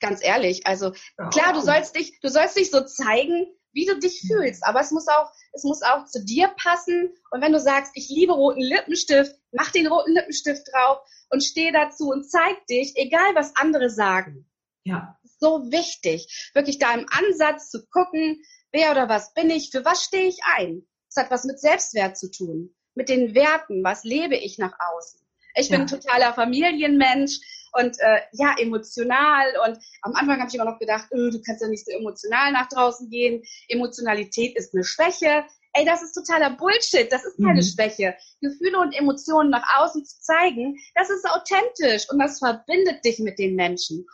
ganz 0.00 0.22
ehrlich, 0.22 0.64
also 0.64 0.92
klar, 1.32 1.52
du 1.52 1.60
sollst 1.60 1.96
dich, 1.96 2.20
du 2.20 2.28
sollst 2.28 2.56
dich 2.56 2.70
so 2.70 2.84
zeigen, 2.84 3.46
wie 3.72 3.86
du 3.86 3.98
dich 3.98 4.22
fühlst, 4.26 4.64
aber 4.64 4.80
es 4.80 4.90
muss 4.90 5.08
auch, 5.08 5.30
es 5.52 5.64
muss 5.64 5.82
auch 5.82 6.04
zu 6.06 6.24
dir 6.24 6.48
passen. 6.48 7.14
Und 7.30 7.42
wenn 7.42 7.52
du 7.52 7.60
sagst, 7.60 7.92
ich 7.94 8.08
liebe 8.08 8.32
roten 8.32 8.62
Lippenstift, 8.62 9.34
mach 9.52 9.70
den 9.70 9.86
roten 9.86 10.12
Lippenstift 10.14 10.66
drauf 10.72 10.98
und 11.30 11.42
steh 11.42 11.70
dazu 11.70 12.10
und 12.10 12.28
zeig 12.28 12.66
dich, 12.66 12.94
egal 12.96 13.34
was 13.34 13.54
andere 13.56 13.90
sagen. 13.90 14.50
Ja. 14.84 15.18
So 15.38 15.70
wichtig, 15.70 16.50
wirklich 16.54 16.78
da 16.78 16.94
im 16.94 17.06
Ansatz 17.10 17.70
zu 17.70 17.86
gucken, 17.88 18.42
wer 18.72 18.90
oder 18.90 19.08
was 19.08 19.34
bin 19.34 19.50
ich, 19.50 19.70
für 19.70 19.84
was 19.84 20.02
stehe 20.02 20.28
ich 20.28 20.38
ein. 20.56 20.86
Das 21.08 21.24
hat 21.24 21.30
was 21.30 21.44
mit 21.44 21.60
Selbstwert 21.60 22.18
zu 22.18 22.30
tun, 22.30 22.74
mit 22.94 23.08
den 23.08 23.34
Werten, 23.34 23.84
was 23.84 24.04
lebe 24.04 24.36
ich 24.36 24.58
nach 24.58 24.74
außen. 24.78 25.20
Ich 25.54 25.70
bin 25.70 25.80
ja. 25.82 25.86
totaler 25.86 26.34
Familienmensch 26.34 27.40
und 27.72 27.98
äh, 27.98 28.20
ja, 28.32 28.54
emotional. 28.58 29.46
Und 29.66 29.78
am 30.02 30.14
Anfang 30.14 30.38
habe 30.38 30.48
ich 30.48 30.54
immer 30.54 30.70
noch 30.70 30.78
gedacht, 30.78 31.08
öh, 31.12 31.30
du 31.30 31.40
kannst 31.42 31.62
ja 31.62 31.68
nicht 31.68 31.84
so 31.84 31.92
emotional 31.92 32.52
nach 32.52 32.68
draußen 32.68 33.10
gehen. 33.10 33.42
Emotionalität 33.68 34.56
ist 34.56 34.74
eine 34.74 34.84
Schwäche. 34.84 35.44
Ey, 35.74 35.84
das 35.84 36.02
ist 36.02 36.14
totaler 36.14 36.50
Bullshit. 36.50 37.10
Das 37.12 37.24
ist 37.24 37.36
keine 37.36 37.60
mhm. 37.60 37.66
Schwäche. 37.66 38.14
Gefühle 38.40 38.78
und 38.78 38.92
Emotionen 38.92 39.50
nach 39.50 39.64
außen 39.78 40.04
zu 40.04 40.20
zeigen, 40.20 40.76
das 40.94 41.10
ist 41.10 41.28
authentisch 41.28 42.08
und 42.10 42.18
das 42.18 42.38
verbindet 42.38 43.04
dich 43.04 43.18
mit 43.18 43.38
den 43.38 43.54
Menschen. 43.54 44.06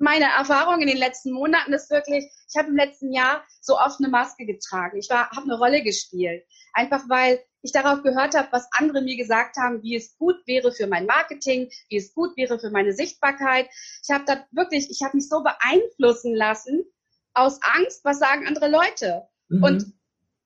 Meine 0.00 0.24
Erfahrung 0.24 0.80
in 0.80 0.88
den 0.88 0.96
letzten 0.96 1.30
Monaten 1.30 1.74
ist 1.74 1.90
wirklich, 1.90 2.24
ich 2.48 2.56
habe 2.56 2.68
im 2.68 2.76
letzten 2.76 3.12
Jahr 3.12 3.44
so 3.60 3.78
oft 3.78 4.00
eine 4.00 4.08
Maske 4.08 4.46
getragen. 4.46 4.96
Ich 4.98 5.10
war, 5.10 5.30
habe 5.30 5.42
eine 5.42 5.58
Rolle 5.58 5.82
gespielt. 5.82 6.42
Einfach 6.72 7.02
weil 7.10 7.38
ich 7.60 7.72
darauf 7.72 8.02
gehört 8.02 8.34
habe, 8.34 8.48
was 8.50 8.66
andere 8.72 9.02
mir 9.02 9.18
gesagt 9.18 9.58
haben, 9.58 9.82
wie 9.82 9.94
es 9.94 10.16
gut 10.16 10.36
wäre 10.46 10.72
für 10.72 10.86
mein 10.86 11.04
Marketing, 11.04 11.70
wie 11.90 11.98
es 11.98 12.14
gut 12.14 12.34
wäre 12.38 12.58
für 12.58 12.70
meine 12.70 12.94
Sichtbarkeit. 12.94 13.68
Ich 14.02 14.10
habe 14.10 14.24
da 14.26 14.46
wirklich, 14.52 14.90
ich 14.90 15.02
habe 15.04 15.18
mich 15.18 15.28
so 15.28 15.42
beeinflussen 15.42 16.34
lassen 16.34 16.82
aus 17.34 17.60
Angst, 17.62 18.02
was 18.02 18.18
sagen 18.18 18.46
andere 18.46 18.70
Leute. 18.70 19.28
Mhm. 19.50 19.62
Und 19.62 19.99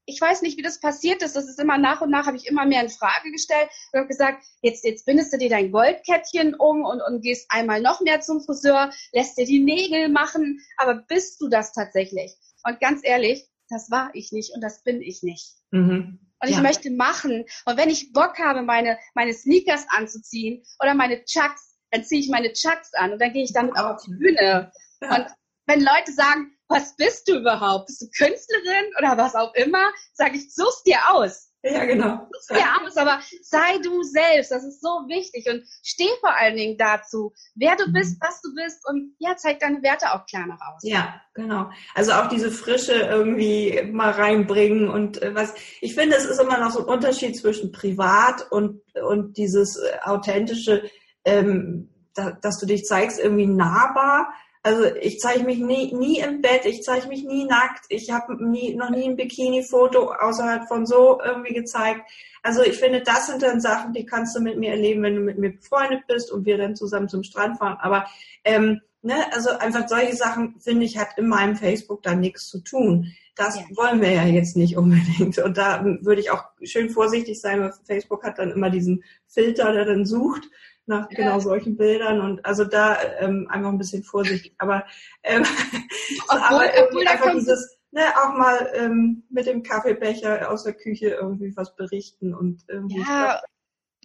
ich 0.07 0.21
weiß 0.21 0.43
nicht, 0.43 0.59
wie 0.59 0.63
das 0.63 0.81
passiert 0.81 1.23
ist. 1.23 1.37
Das 1.37 1.49
ist 1.49 1.59
immer 1.59 1.79
nach 1.79 2.01
und 2.01 2.11
nach, 2.11 2.27
habe 2.27 2.37
ich 2.37 2.47
immer 2.47 2.67
mehr 2.67 2.83
in 2.83 2.89
Frage 2.89 3.31
gestellt 3.31 3.69
und 3.93 4.01
habe 4.01 4.09
gesagt, 4.09 4.45
jetzt, 4.63 4.85
jetzt 4.85 5.07
bindest 5.07 5.33
du 5.33 5.39
dir 5.39 5.49
dein 5.49 5.73
Goldkettchen 5.73 6.55
um 6.55 6.85
und, 6.85 7.01
und 7.01 7.23
gehst 7.23 7.47
einmal 7.51 7.81
noch 7.81 8.01
mehr 8.01 8.21
zum 8.21 8.41
Friseur, 8.41 8.91
lässt 9.13 9.39
dir 9.39 9.47
die 9.47 9.63
Nägel 9.63 10.09
machen, 10.09 10.61
aber 10.77 10.95
bist 10.95 11.41
du 11.41 11.49
das 11.49 11.73
tatsächlich? 11.73 12.35
Und 12.65 12.81
ganz 12.81 13.01
ehrlich, 13.03 13.47
das 13.69 13.91
war 13.91 14.11
ich 14.15 14.33
nicht 14.33 14.53
und 14.55 14.61
das 14.61 14.83
bin 14.83 15.01
ich 15.01 15.23
nicht. 15.23 15.55
Mhm. 15.71 16.19
Und 16.41 16.51
ja. 16.51 16.57
ich 16.57 16.63
möchte 16.63 16.91
machen. 16.91 17.45
Und 17.65 17.77
wenn 17.79 17.89
ich 17.89 18.13
Bock 18.13 18.39
habe, 18.39 18.63
meine, 18.63 18.99
meine 19.15 19.33
Sneakers 19.33 19.87
anzuziehen 19.89 20.63
oder 20.81 20.95
meine 20.95 21.25
Chucks, 21.25 21.79
dann 21.91 22.05
ziehe 22.05 22.21
ich 22.21 22.29
meine 22.29 22.53
Chucks 22.53 22.93
an 22.95 23.13
und 23.13 23.21
dann 23.21 23.33
gehe 23.33 23.45
ich 23.45 23.53
damit 23.53 23.77
auch 23.79 23.95
auf 23.95 24.05
die 24.05 24.13
Bühne. 24.13 24.71
Ja. 25.01 25.17
Und 25.17 25.27
wenn 25.67 25.81
Leute 25.81 26.13
sagen, 26.13 26.55
was 26.69 26.97
bist 26.97 27.29
du 27.29 27.39
überhaupt? 27.39 27.87
Bist 27.87 28.03
du 28.03 28.07
Künstlerin 28.07 28.91
oder 28.99 29.17
was 29.17 29.35
auch 29.35 29.55
immer? 29.55 29.93
Sag 30.15 30.35
ich, 30.35 30.55
such's 30.55 30.83
dir 30.83 30.99
aus. 31.11 31.51
Ja, 31.63 31.85
genau. 31.87 32.29
Such's 32.33 32.47
dir 32.49 32.67
aus, 32.83 32.97
aber 32.97 33.21
sei 33.43 33.79
du 33.83 34.03
selbst. 34.03 34.51
Das 34.51 34.65
ist 34.65 34.83
so 34.83 34.89
wichtig 35.09 35.47
und 35.51 35.65
steh 35.83 36.09
vor 36.21 36.37
allen 36.37 36.57
Dingen 36.57 36.77
dazu, 36.77 37.33
wer 37.55 37.75
du 37.77 37.91
bist, 37.91 38.19
was 38.21 38.41
du 38.43 38.55
bist 38.55 38.87
und 38.87 39.15
ja, 39.19 39.37
zeig 39.37 39.61
deine 39.61 39.83
Werte 39.83 40.13
auch 40.13 40.27
klar 40.27 40.47
nach 40.47 40.61
außen. 40.61 40.91
Ja, 40.91 41.21
genau. 41.33 41.71
Also 41.95 42.13
auch 42.13 42.29
diese 42.29 42.51
Frische 42.51 42.95
irgendwie 42.95 43.83
mal 43.91 44.11
reinbringen 44.11 44.89
und 44.89 45.23
äh, 45.23 45.35
was, 45.35 45.55
ich 45.81 45.95
finde, 45.95 46.17
es 46.17 46.27
ist 46.27 46.41
immer 46.41 46.59
noch 46.59 46.71
so 46.71 46.81
ein 46.81 46.93
Unterschied 46.93 47.37
zwischen 47.37 47.73
privat 47.73 48.51
und, 48.51 48.83
und 49.03 49.37
dieses 49.39 49.77
äh, 49.77 49.99
authentische, 50.03 50.91
ähm, 51.25 51.91
da, 52.15 52.33
dass 52.43 52.59
du 52.59 52.67
dich 52.67 52.85
zeigst 52.85 53.19
irgendwie 53.19 53.47
nahbar 53.47 54.29
also 54.65 54.85
ich 54.99 55.21
zeige 55.21 55.45
mich 55.45 55.59
nie, 55.59 55.93
nie 55.93 56.21
im 56.21 56.41
Bett, 56.41 56.65
ich 56.65 56.83
zeige 56.83 57.07
mich 57.09 57.23
nie 57.23 57.45
nackt, 57.45 57.85
ich 57.91 58.11
habe 58.11 58.43
nie, 58.43 58.75
noch 58.75 58.89
nie 58.89 59.05
ein 59.05 59.15
Bikini-Foto 59.15 60.11
außerhalb 60.11 60.67
von 60.67 60.87
so 60.87 61.21
irgendwie 61.23 61.53
gezeigt. 61.53 62.01
Also 62.43 62.63
ich 62.63 62.79
finde, 62.79 63.03
das 63.03 63.27
sind 63.27 63.43
dann 63.43 63.61
Sachen, 63.61 63.93
die 63.93 64.07
kannst 64.07 64.35
du 64.35 64.41
mit 64.41 64.59
mir 64.59 64.71
erleben, 64.71 65.03
wenn 65.03 65.17
du 65.17 65.21
mit 65.21 65.37
mir 65.37 65.53
befreundet 65.53 66.07
bist 66.09 66.33
und 66.33 66.47
wir 66.47 66.57
dann 66.57 66.77
zusammen 66.77 67.11
zum 67.11 67.23
Strand 67.23 67.59
fahren. 67.59 67.77
Aber 67.79 68.07
ähm, 68.43 68.81
ne, 69.03 69.15
also 69.35 69.51
einfach 69.51 69.87
solche 69.87 70.17
Sachen, 70.17 70.59
finde 70.61 70.87
ich, 70.87 70.97
hat 70.97 71.19
in 71.19 71.29
meinem 71.29 71.57
Facebook 71.57 72.03
da 72.03 72.15
nichts 72.15 72.49
zu 72.49 72.61
tun. 72.61 73.13
Das 73.37 73.57
ja. 73.57 73.65
wollen 73.77 74.01
wir 74.01 74.13
ja 74.13 74.25
jetzt 74.25 74.57
nicht 74.57 74.79
unbedingt. 74.79 75.37
Und 75.39 75.59
da 75.59 75.85
würde 75.85 76.23
ich 76.23 76.31
auch 76.31 76.43
schön 76.63 76.89
vorsichtig 76.89 77.39
sein, 77.39 77.61
weil 77.61 77.75
Facebook 77.85 78.25
hat 78.25 78.39
dann 78.39 78.53
immer 78.53 78.71
diesen 78.71 79.05
Filter, 79.27 79.75
der 79.75 79.85
dann 79.85 80.07
sucht 80.07 80.49
nach 80.87 81.11
ja. 81.11 81.17
genau 81.17 81.41
solchen 81.41 81.77
Bildern 81.77 82.21
und 82.21 82.45
also 82.45 82.65
da 82.65 82.99
ähm, 83.21 83.47
einfach 83.51 83.71
ein 83.71 83.79
bisschen 83.79 84.03
vorsichtig. 84.03 84.55
Aber, 84.59 84.85
ähm, 85.23 85.43
obwohl, 86.29 86.41
aber 86.41 86.65
obwohl 86.87 87.07
einfach 87.07 87.33
dieses, 87.33 87.79
ne, 87.91 88.03
auch 88.17 88.37
mal 88.37 88.71
ähm, 88.75 89.25
mit 89.31 89.47
dem 89.47 89.63
Kaffeebecher 89.63 90.51
aus 90.51 90.65
der 90.65 90.75
Küche 90.75 91.09
irgendwie 91.09 91.57
was 91.57 91.75
berichten 91.77 92.35
und 92.35 92.63
irgendwie. 92.69 93.01
Ja, 93.01 93.41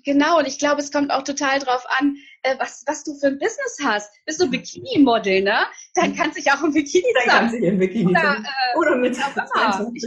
genau. 0.05 0.39
Und 0.39 0.47
ich 0.47 0.59
glaube, 0.59 0.81
es 0.81 0.91
kommt 0.91 1.11
auch 1.11 1.23
total 1.23 1.59
drauf 1.59 1.85
an, 1.99 2.15
äh, 2.43 2.55
was, 2.59 2.83
was 2.87 3.03
du 3.03 3.15
für 3.15 3.27
ein 3.27 3.39
Business 3.39 3.77
hast. 3.83 4.11
Bist 4.25 4.41
du 4.41 4.49
Bikini-Model, 4.49 5.43
ne? 5.43 5.65
Dann 5.95 6.15
kannst 6.15 6.37
du 6.37 6.41
dich 6.41 6.51
auch 6.51 6.63
im 6.63 6.73
Bikini 6.73 7.13
Dann 7.13 7.39
kannst 7.39 7.55
du 7.55 7.59
dich 7.59 7.67
im 7.67 7.79
Bikini 7.79 8.11
Oder, 8.11 8.37
äh, 8.37 8.77
Oder 8.77 8.95
mit 8.95 9.17
Ich 9.17 9.23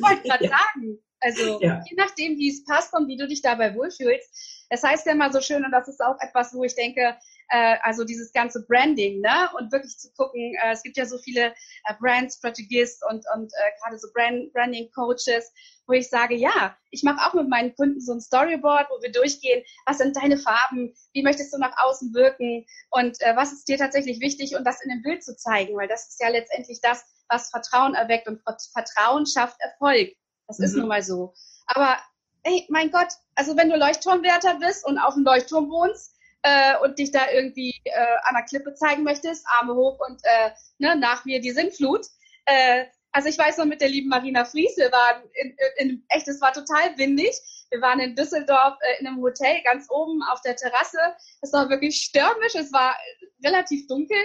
wollte 0.03 0.23
gerade 0.29 0.45
ja. 0.45 0.51
sagen, 0.51 0.99
also 1.21 1.61
ja. 1.61 1.83
je 1.89 1.97
nachdem, 1.97 2.37
wie 2.39 2.51
es 2.51 2.65
passt 2.65 2.93
und 2.95 3.07
wie 3.09 3.17
du 3.17 3.29
dich 3.29 3.43
dabei 3.43 3.75
wohlfühlst. 3.75 4.62
Es 4.73 4.83
heißt 4.83 5.05
ja 5.05 5.13
immer 5.13 5.31
so 5.31 5.43
schön, 5.43 5.65
und 5.65 5.71
das 5.71 5.87
ist 5.87 6.01
auch 6.01 6.17
etwas, 6.21 6.55
wo 6.55 6.65
ich 6.65 6.75
denke, 6.75 7.15
äh, 7.51 7.77
also 7.83 8.05
dieses 8.05 8.33
ganze 8.33 8.65
Branding, 8.67 9.21
ne? 9.21 9.51
Und 9.59 9.71
wirklich 9.71 9.99
zu 9.99 10.11
gucken, 10.15 10.55
äh, 10.63 10.73
es 10.73 10.83
gibt 10.83 10.97
ja 10.97 11.05
so 11.05 11.19
viele 11.19 11.49
äh, 11.49 11.95
Brand 12.01 12.33
Strategist 12.33 13.05
und, 13.11 13.23
und 13.35 13.53
äh, 13.53 13.71
gerade 13.79 13.99
so 13.99 14.09
Brand, 14.15 14.51
Branding 14.55 14.91
Coaches, 14.95 15.53
wo 15.87 15.93
ich 15.93 16.09
sage, 16.09 16.37
ja, 16.37 16.75
ich 16.89 17.03
mache 17.03 17.21
auch 17.29 17.35
mit 17.35 17.51
meinen 17.51 17.75
Kunden 17.75 18.01
so 18.01 18.15
ein 18.15 18.21
Storyboard, 18.23 18.89
wo 18.89 19.03
wir 19.03 19.13
durchgehen, 19.13 19.63
was 19.85 19.99
sind 19.99 20.17
deine 20.17 20.39
Farben, 20.39 20.95
wie 21.13 21.23
möchtest 21.23 21.53
du 21.53 21.59
nach 21.59 21.77
außen 21.77 22.15
wirken 22.15 22.65
und 22.91 23.21
äh, 23.21 23.37
was 23.37 23.53
ist 23.53 23.69
dir 23.69 23.77
tatsächlich 23.77 24.21
wichtig 24.21 24.57
und 24.57 24.65
das 24.65 24.83
in 24.83 24.89
dem 24.89 25.03
Bild 25.03 25.23
zu 25.23 25.37
zeigen, 25.37 25.77
weil 25.77 25.89
das 25.89 26.09
ist 26.09 26.21
ja 26.23 26.29
letztendlich 26.31 26.81
das, 26.81 27.05
was 27.29 27.51
Vertrauen 27.51 27.95
erweckt 27.95 28.27
und 28.27 28.41
Vertrauen 28.73 29.27
schafft 29.27 29.61
Erfolg. 29.61 30.15
Das 30.47 30.59
mhm. 30.59 30.65
ist 30.65 30.77
nun 30.77 30.89
mal 30.89 31.03
so. 31.03 31.35
Aber 31.67 31.99
ey, 32.45 32.67
mein 32.69 32.91
Gott, 32.91 33.09
also 33.35 33.57
wenn 33.57 33.71
du 33.71 33.77
Leuchtturmwärter 33.77 34.59
bist 34.59 34.87
und 34.87 34.99
auf 34.99 35.15
dem 35.15 35.25
Leuchtturm 35.25 35.71
wohnst 35.71 36.17
äh, 36.43 36.77
und 36.83 36.99
dich 36.99 37.11
da 37.13 37.31
irgendwie 37.31 37.81
äh, 37.85 38.17
an 38.25 38.35
der 38.35 38.45
Klippe 38.45 38.75
zeigen 38.75 39.05
möchtest, 39.05 39.47
Arme 39.59 39.75
hoch 39.75 39.99
und 40.07 40.21
äh, 40.25 40.51
ne, 40.79 40.97
nach 40.97 41.25
mir 41.25 41.41
die 41.41 41.53
Sintflut. 41.53 42.07
Äh, 42.47 42.85
also 43.13 43.29
ich 43.29 43.39
weiß 43.39 43.59
noch 43.59 43.67
mit 43.67 43.81
der 43.81 43.91
lieben 43.91 44.09
Marina 44.09 44.45
Fries, 44.45 44.77
wir 44.77 44.91
waren 44.91 45.23
in, 45.35 45.57
in, 45.77 46.05
echt, 46.09 46.27
es 46.29 46.41
war 46.41 46.53
total 46.53 46.97
windig. 46.97 47.33
Wir 47.71 47.81
waren 47.81 48.01
in 48.01 48.17
Düsseldorf 48.17 48.77
äh, 48.81 49.01
in 49.01 49.07
einem 49.07 49.23
Hotel 49.23 49.63
ganz 49.65 49.87
oben 49.91 50.23
auf 50.31 50.41
der 50.43 50.57
Terrasse. 50.57 50.99
Es 51.43 51.53
war 51.53 51.69
wirklich 51.69 51.97
stürmisch, 51.97 52.55
es 52.55 52.73
war 52.73 52.97
relativ 53.45 53.87
dunkel. 53.87 54.19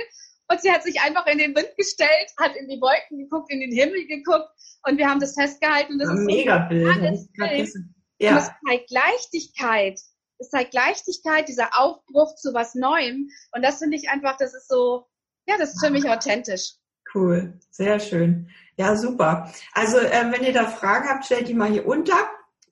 Und 0.50 0.62
sie 0.62 0.72
hat 0.72 0.84
sich 0.84 1.02
einfach 1.02 1.28
in 1.28 1.38
den 1.38 1.54
Wind 1.56 1.76
gestellt, 1.78 2.32
hat 2.40 2.56
in 2.56 2.70
die 2.70 2.80
Wolken 2.80 3.18
geguckt, 3.18 3.52
in 3.52 3.60
den 3.60 3.72
Himmel 3.72 4.08
geguckt 4.08 4.50
und 4.84 4.98
wir 4.98 5.10
haben 5.10 5.20
das 5.20 5.34
festgehalten. 5.34 6.00
Das 6.00 6.10
ein 6.10 6.20
ist 6.20 6.26
mega 6.26 6.60
Bild. 6.60 7.28
Bild. 7.34 7.70
Ja. 8.20 8.32
Und 8.32 8.38
es 8.38 8.52
zeigt 8.66 8.92
Leichtigkeit. 8.92 10.00
Es 10.40 10.50
zeigt 10.50 10.74
Leichtigkeit, 10.74 11.48
dieser 11.48 11.70
Aufbruch 11.80 12.36
zu 12.36 12.54
was 12.54 12.76
Neuem. 12.76 13.30
Und 13.54 13.64
das 13.64 13.80
finde 13.80 13.98
ich 13.98 14.10
einfach, 14.10 14.38
das 14.38 14.54
ist 14.54 14.68
so, 14.68 15.06
ja, 15.48 15.56
das 15.58 15.74
ist 15.74 15.84
für 15.84 15.92
mich 15.92 16.10
authentisch. 16.10 16.74
Cool, 17.14 17.54
sehr 17.72 18.00
schön. 18.00 18.50
Ja, 18.76 18.96
super. 18.96 19.52
Also 19.74 19.98
äh, 19.98 20.32
wenn 20.32 20.44
ihr 20.44 20.54
da 20.54 20.68
Fragen 20.68 21.10
habt, 21.10 21.26
stellt 21.26 21.48
die 21.48 21.54
mal 21.54 21.72
hier 21.72 21.88
unter. 21.88 22.18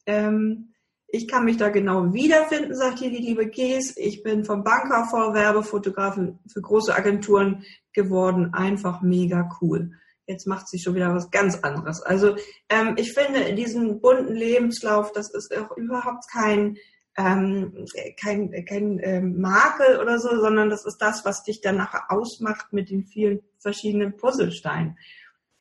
Ähm, 0.05 0.73
ich 1.08 1.27
kann 1.27 1.45
mich 1.45 1.58
da 1.58 1.69
genau 1.69 2.13
wiederfinden, 2.13 2.75
sagt 2.75 2.99
hier 2.99 3.10
die 3.10 3.17
liebe 3.17 3.49
Kies. 3.49 3.95
Ich 3.95 4.21
bin 4.21 4.43
vom 4.43 4.63
Banker 4.63 5.05
vor 5.05 5.34
Werbefotografin 5.34 6.39
für 6.51 6.62
große 6.62 6.93
Agenturen 6.93 7.63
geworden. 7.93 8.53
Einfach 8.53 9.01
mega 9.01 9.49
cool 9.62 9.91
jetzt 10.27 10.47
macht 10.47 10.67
sie 10.67 10.79
schon 10.79 10.95
wieder 10.95 11.13
was 11.13 11.31
ganz 11.31 11.59
anderes. 11.59 12.01
Also 12.01 12.35
ähm, 12.69 12.95
ich 12.97 13.13
finde, 13.13 13.53
diesen 13.53 14.01
bunten 14.01 14.33
Lebenslauf, 14.33 15.11
das 15.11 15.33
ist 15.33 15.55
auch 15.55 15.75
überhaupt 15.77 16.25
kein, 16.31 16.77
ähm, 17.17 17.85
kein, 18.19 18.65
kein 18.65 18.99
ähm, 19.03 19.39
Makel 19.39 19.99
oder 19.99 20.19
so, 20.19 20.29
sondern 20.39 20.69
das 20.69 20.85
ist 20.85 20.97
das, 20.97 21.25
was 21.25 21.43
dich 21.43 21.61
dann 21.61 21.77
nachher 21.77 22.11
ausmacht 22.11 22.73
mit 22.73 22.89
den 22.89 23.05
vielen 23.05 23.41
verschiedenen 23.59 24.17
Puzzlesteinen 24.17 24.97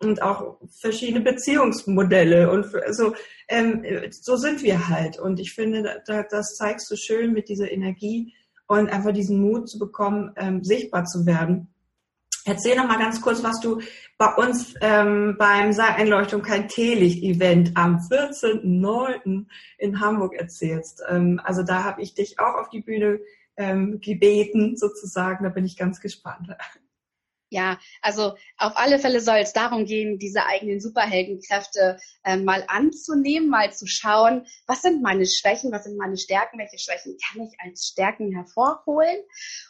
und 0.00 0.22
auch 0.22 0.58
verschiedene 0.80 1.20
Beziehungsmodelle 1.20 2.50
und 2.50 2.64
für, 2.64 2.84
also 2.84 3.14
ähm, 3.48 3.84
so 4.10 4.36
sind 4.36 4.62
wir 4.62 4.88
halt 4.88 5.18
und 5.18 5.40
ich 5.40 5.54
finde, 5.54 6.02
da, 6.06 6.24
das 6.24 6.56
zeigst 6.56 6.90
du 6.90 6.96
schön 6.96 7.32
mit 7.32 7.48
dieser 7.48 7.70
Energie 7.70 8.34
und 8.66 8.90
einfach 8.90 9.12
diesen 9.12 9.40
Mut 9.40 9.68
zu 9.68 9.78
bekommen, 9.78 10.32
ähm, 10.36 10.64
sichtbar 10.64 11.04
zu 11.04 11.26
werden 11.26 11.73
Erzähl 12.46 12.76
noch 12.76 12.86
mal 12.86 12.98
ganz 12.98 13.22
kurz, 13.22 13.42
was 13.42 13.60
du 13.60 13.80
bei 14.18 14.34
uns 14.34 14.74
ähm, 14.82 15.36
beim 15.38 15.72
Saaleinleuchtung 15.72 16.42
kein 16.42 16.68
Teelicht-Event 16.68 17.72
am 17.74 17.96
14.09. 17.96 19.46
in 19.78 20.00
Hamburg 20.00 20.34
erzählst. 20.34 21.02
Ähm, 21.08 21.40
also 21.42 21.62
da 21.62 21.84
habe 21.84 22.02
ich 22.02 22.14
dich 22.14 22.38
auch 22.38 22.54
auf 22.60 22.68
die 22.68 22.82
Bühne 22.82 23.20
ähm, 23.56 23.98
gebeten, 24.00 24.76
sozusagen. 24.76 25.44
Da 25.44 25.50
bin 25.50 25.64
ich 25.64 25.78
ganz 25.78 26.00
gespannt. 26.00 26.48
Ja, 27.50 27.78
also 28.02 28.34
auf 28.56 28.76
alle 28.76 28.98
Fälle 28.98 29.20
soll 29.20 29.36
es 29.36 29.52
darum 29.52 29.84
gehen, 29.84 30.18
diese 30.18 30.44
eigenen 30.46 30.80
Superheldenkräfte 30.80 31.98
äh, 32.24 32.36
mal 32.36 32.64
anzunehmen, 32.66 33.48
mal 33.48 33.72
zu 33.72 33.86
schauen, 33.86 34.46
was 34.66 34.82
sind 34.82 35.02
meine 35.02 35.26
Schwächen, 35.26 35.70
was 35.70 35.84
sind 35.84 35.96
meine 35.96 36.16
Stärken, 36.16 36.58
welche 36.58 36.78
Schwächen 36.78 37.16
kann 37.18 37.42
ich 37.42 37.54
als 37.60 37.86
Stärken 37.86 38.32
hervorholen 38.32 39.18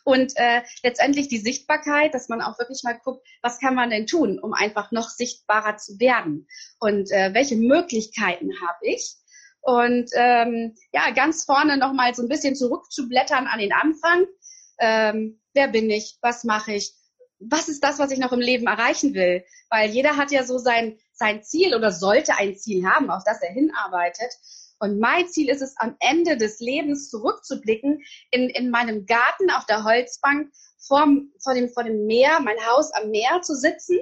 und 0.05 0.33
äh, 0.37 0.63
letztendlich 0.83 1.29
die 1.29 1.39
Sichtbarkeit, 1.39 2.15
dass 2.15 2.29
man 2.29 2.41
auch 2.41 2.59
wirklich 2.59 2.83
mal 2.85 2.99
guckt, 3.05 3.27
was 3.43 3.59
kann 3.59 3.75
man 3.75 3.91
denn 3.91 4.07
tun, 4.07 4.39
um 4.39 4.55
einfach 4.55 4.91
noch 4.93 5.11
sichtbarer 5.11 5.77
zu 5.77 5.99
werden 5.99 6.47
und 6.79 7.11
äh, 7.11 7.35
welche 7.35 7.57
Möglichkeiten 7.57 8.51
habe 8.63 8.79
ich. 8.87 9.17
Und 9.61 10.11
ähm, 10.15 10.75
ja, 10.93 11.11
ganz 11.11 11.45
vorne 11.45 11.77
nochmal 11.77 12.15
so 12.15 12.23
ein 12.23 12.29
bisschen 12.29 12.55
zurückzublättern 12.55 13.47
an 13.47 13.59
den 13.59 13.73
Anfang. 13.73 14.27
Ähm, 14.79 15.41
wer 15.55 15.69
bin 15.69 15.89
ich? 15.91 16.19
Was 16.21 16.45
mache 16.45 16.75
ich? 16.75 16.93
Was 17.39 17.69
ist 17.69 17.83
das, 17.83 17.99
was 17.99 18.11
ich 18.11 18.19
noch 18.19 18.33
im 18.33 18.41
Leben 18.41 18.67
erreichen 18.67 19.15
will? 19.15 19.45
Weil 19.71 19.91
jeder 19.91 20.17
hat 20.17 20.31
ja 20.31 20.45
so 20.45 20.59
sein, 20.59 20.99
sein 21.13 21.43
Ziel 21.43 21.75
oder 21.75 21.93
sollte 21.93 22.37
ein 22.39 22.57
Ziel 22.57 22.87
haben, 22.87 23.11
auf 23.11 23.23
das 23.25 23.43
er 23.43 23.53
hinarbeitet. 23.53 24.33
Und 24.79 24.99
mein 24.99 25.29
Ziel 25.29 25.49
ist 25.49 25.63
es, 25.63 25.75
am 25.79 25.97
Ende 26.01 26.37
des 26.37 26.61
Lebens 26.61 27.09
zurückzublicken, 27.11 28.03
in, 28.31 28.49
in 28.51 28.71
meinem 28.71 29.07
Garten 29.07 29.51
auf 29.51 29.67
der 29.67 29.85
Holzbank 29.85 30.53
vor, 30.87 31.07
vor, 31.43 31.55
dem, 31.55 31.69
vor 31.71 31.85
dem 31.85 32.07
Meer, 32.07 32.41
mein 32.41 32.59
Haus 32.67 32.93
am 32.93 33.11
Meer 33.11 33.41
zu 33.43 33.55
sitzen. 33.55 33.99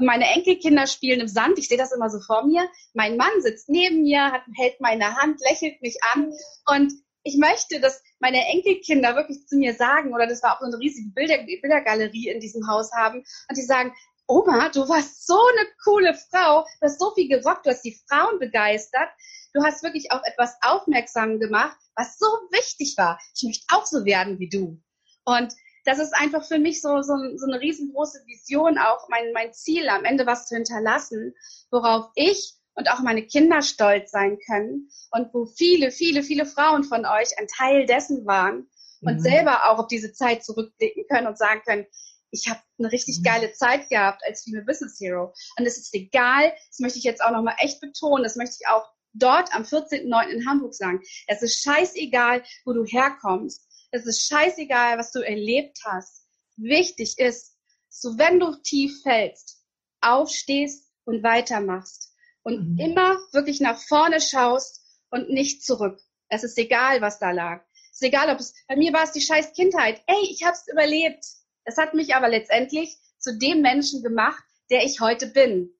Meine 0.00 0.26
Enkelkinder 0.34 0.86
spielen 0.86 1.20
im 1.20 1.28
Sand, 1.28 1.58
ich 1.58 1.68
sehe 1.68 1.78
das 1.78 1.92
immer 1.92 2.10
so 2.10 2.20
vor 2.20 2.46
mir. 2.46 2.68
Mein 2.94 3.16
Mann 3.16 3.40
sitzt 3.40 3.68
neben 3.68 4.02
mir, 4.02 4.32
hat, 4.32 4.42
hält 4.56 4.80
meine 4.80 5.16
Hand, 5.16 5.40
lächelt 5.48 5.80
mich 5.82 5.98
an 6.12 6.32
und 6.66 6.92
ich 7.28 7.36
möchte, 7.36 7.78
dass 7.78 8.02
meine 8.20 8.42
Enkelkinder 8.46 9.14
wirklich 9.14 9.46
zu 9.46 9.56
mir 9.56 9.74
sagen, 9.74 10.14
oder 10.14 10.26
das 10.26 10.42
war 10.42 10.54
auch 10.56 10.60
so 10.60 10.66
eine 10.66 10.78
riesige 10.78 11.10
Bilder, 11.10 11.36
Bildergalerie 11.44 12.28
in 12.28 12.40
diesem 12.40 12.66
Haus 12.66 12.90
haben, 12.92 13.18
und 13.18 13.56
die 13.56 13.62
sagen, 13.62 13.94
Oma, 14.26 14.70
du 14.70 14.88
warst 14.88 15.26
so 15.26 15.38
eine 15.38 15.68
coole 15.84 16.14
Frau, 16.14 16.62
du 16.62 16.86
hast 16.86 16.98
so 16.98 17.12
viel 17.14 17.28
gerockt, 17.28 17.66
du 17.66 17.70
hast 17.70 17.84
die 17.84 18.00
Frauen 18.08 18.38
begeistert, 18.38 19.08
du 19.52 19.62
hast 19.62 19.82
wirklich 19.82 20.10
auf 20.10 20.22
etwas 20.24 20.54
aufmerksam 20.62 21.38
gemacht, 21.38 21.76
was 21.96 22.18
so 22.18 22.26
wichtig 22.50 22.94
war. 22.96 23.18
Ich 23.34 23.42
möchte 23.42 23.66
auch 23.72 23.84
so 23.84 24.04
werden 24.04 24.38
wie 24.38 24.48
du. 24.48 24.80
Und 25.24 25.54
das 25.84 25.98
ist 25.98 26.14
einfach 26.14 26.46
für 26.46 26.58
mich 26.58 26.80
so, 26.80 27.02
so, 27.02 27.14
so 27.36 27.46
eine 27.46 27.60
riesengroße 27.60 28.22
Vision, 28.26 28.78
auch 28.78 29.08
mein, 29.08 29.32
mein 29.32 29.52
Ziel, 29.52 29.88
am 29.88 30.04
Ende 30.04 30.26
was 30.26 30.46
zu 30.46 30.54
hinterlassen, 30.54 31.34
worauf 31.70 32.10
ich 32.14 32.57
und 32.78 32.88
auch 32.90 33.00
meine 33.00 33.26
Kinder 33.26 33.60
stolz 33.60 34.12
sein 34.12 34.38
können 34.46 34.88
und 35.10 35.34
wo 35.34 35.46
viele, 35.46 35.90
viele, 35.90 36.22
viele 36.22 36.46
Frauen 36.46 36.84
von 36.84 37.04
euch 37.04 37.36
ein 37.38 37.48
Teil 37.48 37.86
dessen 37.86 38.24
waren 38.24 38.68
und 39.00 39.16
mhm. 39.16 39.20
selber 39.20 39.68
auch 39.68 39.80
auf 39.80 39.88
diese 39.88 40.12
Zeit 40.12 40.44
zurückblicken 40.44 41.04
können 41.10 41.26
und 41.26 41.36
sagen 41.36 41.60
können, 41.66 41.86
ich 42.30 42.48
habe 42.48 42.60
eine 42.78 42.92
richtig 42.92 43.18
mhm. 43.18 43.24
geile 43.24 43.52
Zeit 43.52 43.88
gehabt 43.88 44.22
als 44.24 44.44
Female 44.44 44.64
Business 44.64 44.98
Hero. 45.00 45.34
Und 45.58 45.66
es 45.66 45.76
ist 45.76 45.92
egal, 45.92 46.52
das 46.68 46.78
möchte 46.78 46.98
ich 46.98 47.04
jetzt 47.04 47.22
auch 47.22 47.32
nochmal 47.32 47.56
echt 47.58 47.80
betonen, 47.80 48.22
das 48.22 48.36
möchte 48.36 48.56
ich 48.60 48.68
auch 48.68 48.84
dort 49.12 49.52
am 49.52 49.62
14.09. 49.62 50.28
in 50.28 50.48
Hamburg 50.48 50.72
sagen. 50.72 51.02
Es 51.26 51.42
ist 51.42 51.60
scheißegal, 51.62 52.44
wo 52.64 52.74
du 52.74 52.84
herkommst. 52.84 53.66
Es 53.90 54.06
ist 54.06 54.28
scheißegal, 54.28 54.98
was 54.98 55.10
du 55.10 55.20
erlebt 55.20 55.78
hast. 55.84 56.26
Wichtig 56.56 57.18
ist, 57.18 57.56
so 57.88 58.18
wenn 58.18 58.38
du 58.38 58.54
tief 58.62 59.02
fällst, 59.02 59.64
aufstehst 60.00 60.92
und 61.04 61.24
weitermachst 61.24 62.07
und 62.48 62.72
mhm. 62.72 62.78
immer 62.78 63.18
wirklich 63.32 63.60
nach 63.60 63.78
vorne 63.78 64.20
schaust 64.20 64.82
und 65.10 65.28
nicht 65.28 65.64
zurück. 65.64 66.00
Es 66.28 66.44
ist 66.44 66.58
egal, 66.58 67.00
was 67.00 67.18
da 67.18 67.30
lag. 67.30 67.62
Es 67.90 68.00
ist 68.00 68.02
egal, 68.02 68.30
ob 68.30 68.40
es, 68.40 68.54
bei 68.66 68.76
mir 68.76 68.92
war 68.92 69.04
es 69.04 69.12
die 69.12 69.20
scheiß 69.20 69.52
Kindheit. 69.52 70.02
Ey, 70.06 70.28
ich 70.30 70.44
hab's 70.44 70.66
überlebt. 70.66 71.24
Es 71.64 71.76
hat 71.76 71.94
mich 71.94 72.14
aber 72.14 72.28
letztendlich 72.28 72.96
zu 73.18 73.36
dem 73.36 73.60
Menschen 73.60 74.02
gemacht, 74.02 74.42
der 74.70 74.84
ich 74.84 75.00
heute 75.00 75.26
bin. 75.26 75.70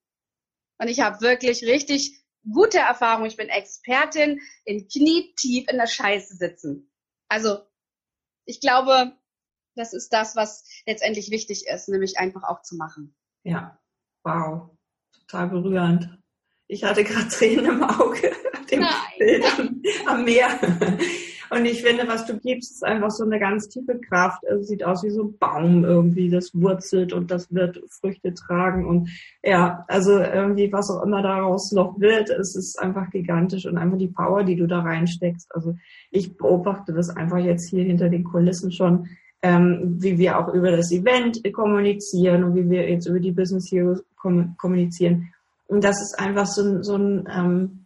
Und 0.77 0.87
ich 0.87 0.99
habe 0.99 1.21
wirklich 1.21 1.63
richtig 1.63 2.19
gute 2.53 2.77
Erfahrungen. 2.77 3.27
Ich 3.27 3.37
bin 3.37 3.49
Expertin 3.49 4.39
in 4.63 4.87
knietief 4.87 5.67
in 5.69 5.77
der 5.77 5.87
Scheiße 5.87 6.35
sitzen. 6.35 6.91
Also, 7.29 7.59
ich 8.45 8.61
glaube, 8.61 9.17
das 9.75 9.93
ist 9.93 10.13
das, 10.13 10.35
was 10.35 10.63
letztendlich 10.85 11.31
wichtig 11.31 11.65
ist, 11.67 11.89
nämlich 11.89 12.19
einfach 12.19 12.43
auch 12.43 12.61
zu 12.61 12.75
machen. 12.75 13.15
Ja, 13.43 13.79
wow, 14.23 14.69
total 15.13 15.49
berührend. 15.49 16.18
Ich 16.71 16.83
hatte 16.83 17.03
gerade 17.03 17.27
Tränen 17.29 17.65
im 17.65 17.83
Auge, 17.83 18.31
dem 18.71 18.81
Nein. 18.81 18.91
Bild 19.17 19.43
am, 19.57 19.81
am 20.05 20.23
Meer. 20.23 20.47
Und 21.49 21.65
ich 21.65 21.81
finde, 21.81 22.07
was 22.07 22.27
du 22.27 22.37
gibst, 22.37 22.73
ist 22.73 22.83
einfach 22.83 23.09
so 23.09 23.23
eine 23.23 23.39
ganz 23.39 23.69
tiefe 23.69 23.99
Kraft. 23.99 24.43
Es 24.43 24.67
sieht 24.67 24.83
aus 24.83 25.03
wie 25.03 25.09
so 25.09 25.23
ein 25.23 25.37
Baum 25.39 25.83
irgendwie, 25.83 26.29
das 26.29 26.51
wurzelt 26.53 27.11
und 27.11 27.31
das 27.31 27.51
wird 27.51 27.81
Früchte 27.89 28.35
tragen. 28.35 28.87
Und 28.87 29.09
ja, 29.43 29.83
also 29.87 30.19
irgendwie, 30.19 30.71
was 30.71 30.91
auch 30.91 31.01
immer 31.01 31.23
daraus 31.23 31.71
noch 31.71 31.99
wird, 31.99 32.29
es 32.29 32.55
ist 32.55 32.79
einfach 32.79 33.09
gigantisch 33.09 33.65
und 33.65 33.79
einfach 33.79 33.97
die 33.97 34.07
Power, 34.07 34.43
die 34.43 34.55
du 34.55 34.67
da 34.67 34.81
reinsteckst. 34.81 35.47
Also 35.55 35.75
ich 36.11 36.37
beobachte 36.37 36.93
das 36.93 37.09
einfach 37.09 37.39
jetzt 37.39 37.67
hier 37.67 37.83
hinter 37.83 38.09
den 38.09 38.25
Kulissen 38.25 38.71
schon, 38.71 39.07
ähm, 39.41 39.95
wie 39.97 40.19
wir 40.19 40.37
auch 40.37 40.53
über 40.53 40.69
das 40.69 40.91
Event 40.91 41.41
kommunizieren 41.51 42.43
und 42.43 42.55
wie 42.55 42.69
wir 42.69 42.87
jetzt 42.87 43.07
über 43.07 43.19
die 43.19 43.31
Business 43.31 43.71
Heroes 43.71 44.03
kommunizieren. 44.15 45.33
Und 45.69 45.83
das 45.83 46.01
ist 46.01 46.19
einfach 46.19 46.47
so 46.47 46.63
ein, 46.63 46.83
so 46.83 46.95
ein 46.95 47.27
ähm, 47.31 47.85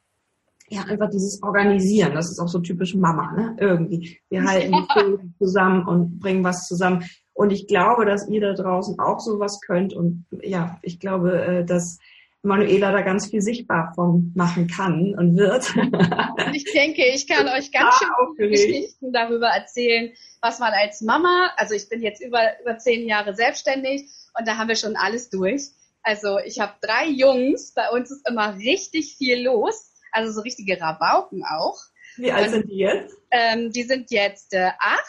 ja, 0.69 0.83
einfach 0.83 1.09
dieses 1.09 1.41
Organisieren, 1.43 2.13
das 2.13 2.31
ist 2.31 2.39
auch 2.39 2.47
so 2.47 2.59
typisch 2.59 2.95
Mama, 2.95 3.31
ne? 3.33 3.55
Irgendwie. 3.59 4.19
Wir 4.29 4.43
halten 4.47 4.71
die 4.71 5.37
zusammen 5.37 5.85
und 5.85 6.19
bringen 6.19 6.43
was 6.43 6.65
zusammen. 6.65 7.05
Und 7.33 7.51
ich 7.51 7.67
glaube, 7.67 8.05
dass 8.05 8.27
ihr 8.29 8.41
da 8.41 8.53
draußen 8.53 8.99
auch 8.99 9.19
sowas 9.19 9.59
könnt. 9.65 9.93
Und 9.93 10.25
ja, 10.41 10.79
ich 10.81 10.99
glaube, 10.99 11.41
äh, 11.43 11.65
dass 11.65 11.99
Manuela 12.41 12.91
da 12.91 13.01
ganz 13.01 13.29
viel 13.29 13.41
sichtbar 13.41 13.91
von 13.95 14.31
machen 14.35 14.67
kann 14.67 15.13
und 15.17 15.37
wird. 15.37 15.75
Und 15.75 16.55
ich 16.55 16.65
denke, 16.73 17.03
ich 17.13 17.27
kann 17.27 17.47
euch 17.47 17.71
ganz 17.71 17.95
schön 17.95 18.09
viele 18.35 18.49
Geschichten 18.49 19.11
darüber 19.11 19.47
erzählen, 19.47 20.11
was 20.41 20.59
man 20.59 20.71
als 20.73 21.01
Mama, 21.01 21.51
also 21.57 21.73
ich 21.73 21.89
bin 21.89 22.01
jetzt 22.01 22.21
über, 22.21 22.39
über 22.61 22.77
zehn 22.77 23.07
Jahre 23.07 23.35
selbstständig 23.35 24.09
und 24.37 24.47
da 24.47 24.57
haben 24.57 24.67
wir 24.67 24.75
schon 24.75 24.95
alles 24.95 25.29
durch. 25.29 25.69
Also 26.03 26.39
ich 26.39 26.59
habe 26.59 26.73
drei 26.81 27.07
Jungs, 27.07 27.73
bei 27.73 27.89
uns 27.89 28.11
ist 28.11 28.27
immer 28.27 28.55
richtig 28.57 29.15
viel 29.17 29.43
los 29.43 29.93
also 30.13 30.31
so 30.31 30.41
richtige 30.41 30.79
Rabauken 30.79 31.43
auch. 31.43 31.79
Wie 32.15 32.31
alt 32.31 32.51
sind 32.51 32.69
die 32.69 32.77
jetzt? 32.77 33.17
Ähm, 33.31 33.71
die 33.71 33.83
sind 33.83 34.11
jetzt 34.11 34.53
äh, 34.53 34.69
8, 34.79 35.01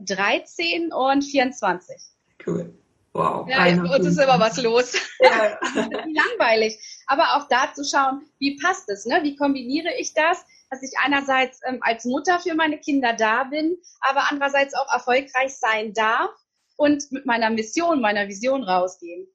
13 0.00 0.92
und 0.92 1.22
24. 1.22 1.96
Cool. 2.46 2.74
Wow. 3.14 3.48
Ja, 3.48 3.64
bei 3.64 3.96
uns 3.96 4.06
ist 4.06 4.20
immer 4.20 4.38
was 4.38 4.62
los. 4.62 4.94
Ja. 5.20 5.58
langweilig. 5.74 6.78
Aber 7.06 7.36
auch 7.36 7.48
da 7.48 7.72
zu 7.74 7.82
schauen, 7.82 8.30
wie 8.38 8.56
passt 8.56 8.88
es, 8.88 9.04
ne? 9.04 9.18
Wie 9.24 9.34
kombiniere 9.34 9.92
ich 9.98 10.14
das? 10.14 10.44
Dass 10.70 10.80
ich 10.80 10.92
einerseits 11.02 11.60
ähm, 11.66 11.78
als 11.80 12.04
Mutter 12.04 12.38
für 12.38 12.54
meine 12.54 12.78
Kinder 12.78 13.14
da 13.14 13.42
bin, 13.44 13.76
aber 14.00 14.30
andererseits 14.30 14.74
auch 14.74 14.92
erfolgreich 14.92 15.56
sein 15.56 15.92
darf 15.92 16.30
und 16.76 17.10
mit 17.10 17.26
meiner 17.26 17.50
Mission, 17.50 18.00
meiner 18.00 18.28
Vision 18.28 18.62
rausgehen. 18.62 19.26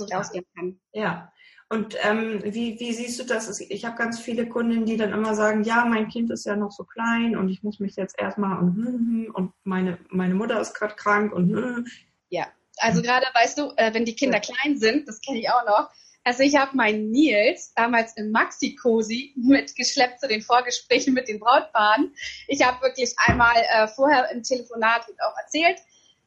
Also 0.00 0.14
rausgehen 0.14 0.46
kann. 0.56 0.80
Ja. 0.92 1.32
Und 1.68 1.96
ähm, 2.02 2.42
wie, 2.44 2.78
wie 2.80 2.92
siehst 2.92 3.18
du 3.18 3.24
das? 3.24 3.60
Ich 3.60 3.84
habe 3.86 3.96
ganz 3.96 4.20
viele 4.20 4.46
Kundinnen, 4.46 4.84
die 4.84 4.98
dann 4.98 5.12
immer 5.12 5.34
sagen, 5.34 5.64
ja, 5.64 5.86
mein 5.86 6.08
Kind 6.08 6.30
ist 6.30 6.44
ja 6.44 6.54
noch 6.54 6.70
so 6.70 6.84
klein 6.84 7.36
und 7.36 7.48
ich 7.48 7.62
muss 7.62 7.80
mich 7.80 7.96
jetzt 7.96 8.18
erstmal 8.18 8.58
und, 8.58 8.76
hm, 8.76 8.86
hm, 8.86 9.30
und 9.34 9.52
meine, 9.64 9.98
meine 10.10 10.34
Mutter 10.34 10.60
ist 10.60 10.74
gerade 10.74 10.94
krank 10.94 11.32
und 11.32 11.50
hm. 11.50 11.86
ja, 12.28 12.46
also 12.76 13.00
gerade 13.00 13.24
weißt 13.34 13.56
du, 13.56 13.72
äh, 13.76 13.94
wenn 13.94 14.04
die 14.04 14.14
Kinder 14.14 14.40
ja. 14.42 14.52
klein 14.52 14.76
sind, 14.76 15.08
das 15.08 15.20
kenne 15.20 15.38
ich 15.38 15.48
auch 15.48 15.64
noch. 15.64 15.88
Also 16.24 16.42
ich 16.42 16.56
habe 16.56 16.76
meinen 16.76 17.10
Nils 17.10 17.72
damals 17.74 18.16
im 18.16 18.30
Maxi-Cosi 18.30 19.32
mitgeschleppt 19.36 20.20
zu 20.20 20.28
den 20.28 20.42
Vorgesprächen 20.42 21.14
mit 21.14 21.26
den 21.26 21.40
Brautpaaren. 21.40 22.14
Ich 22.46 22.64
habe 22.64 22.80
wirklich 22.82 23.14
einmal 23.16 23.56
äh, 23.56 23.88
vorher 23.88 24.30
im 24.30 24.42
Telefonat 24.42 25.06
auch 25.26 25.36
erzählt, 25.38 25.80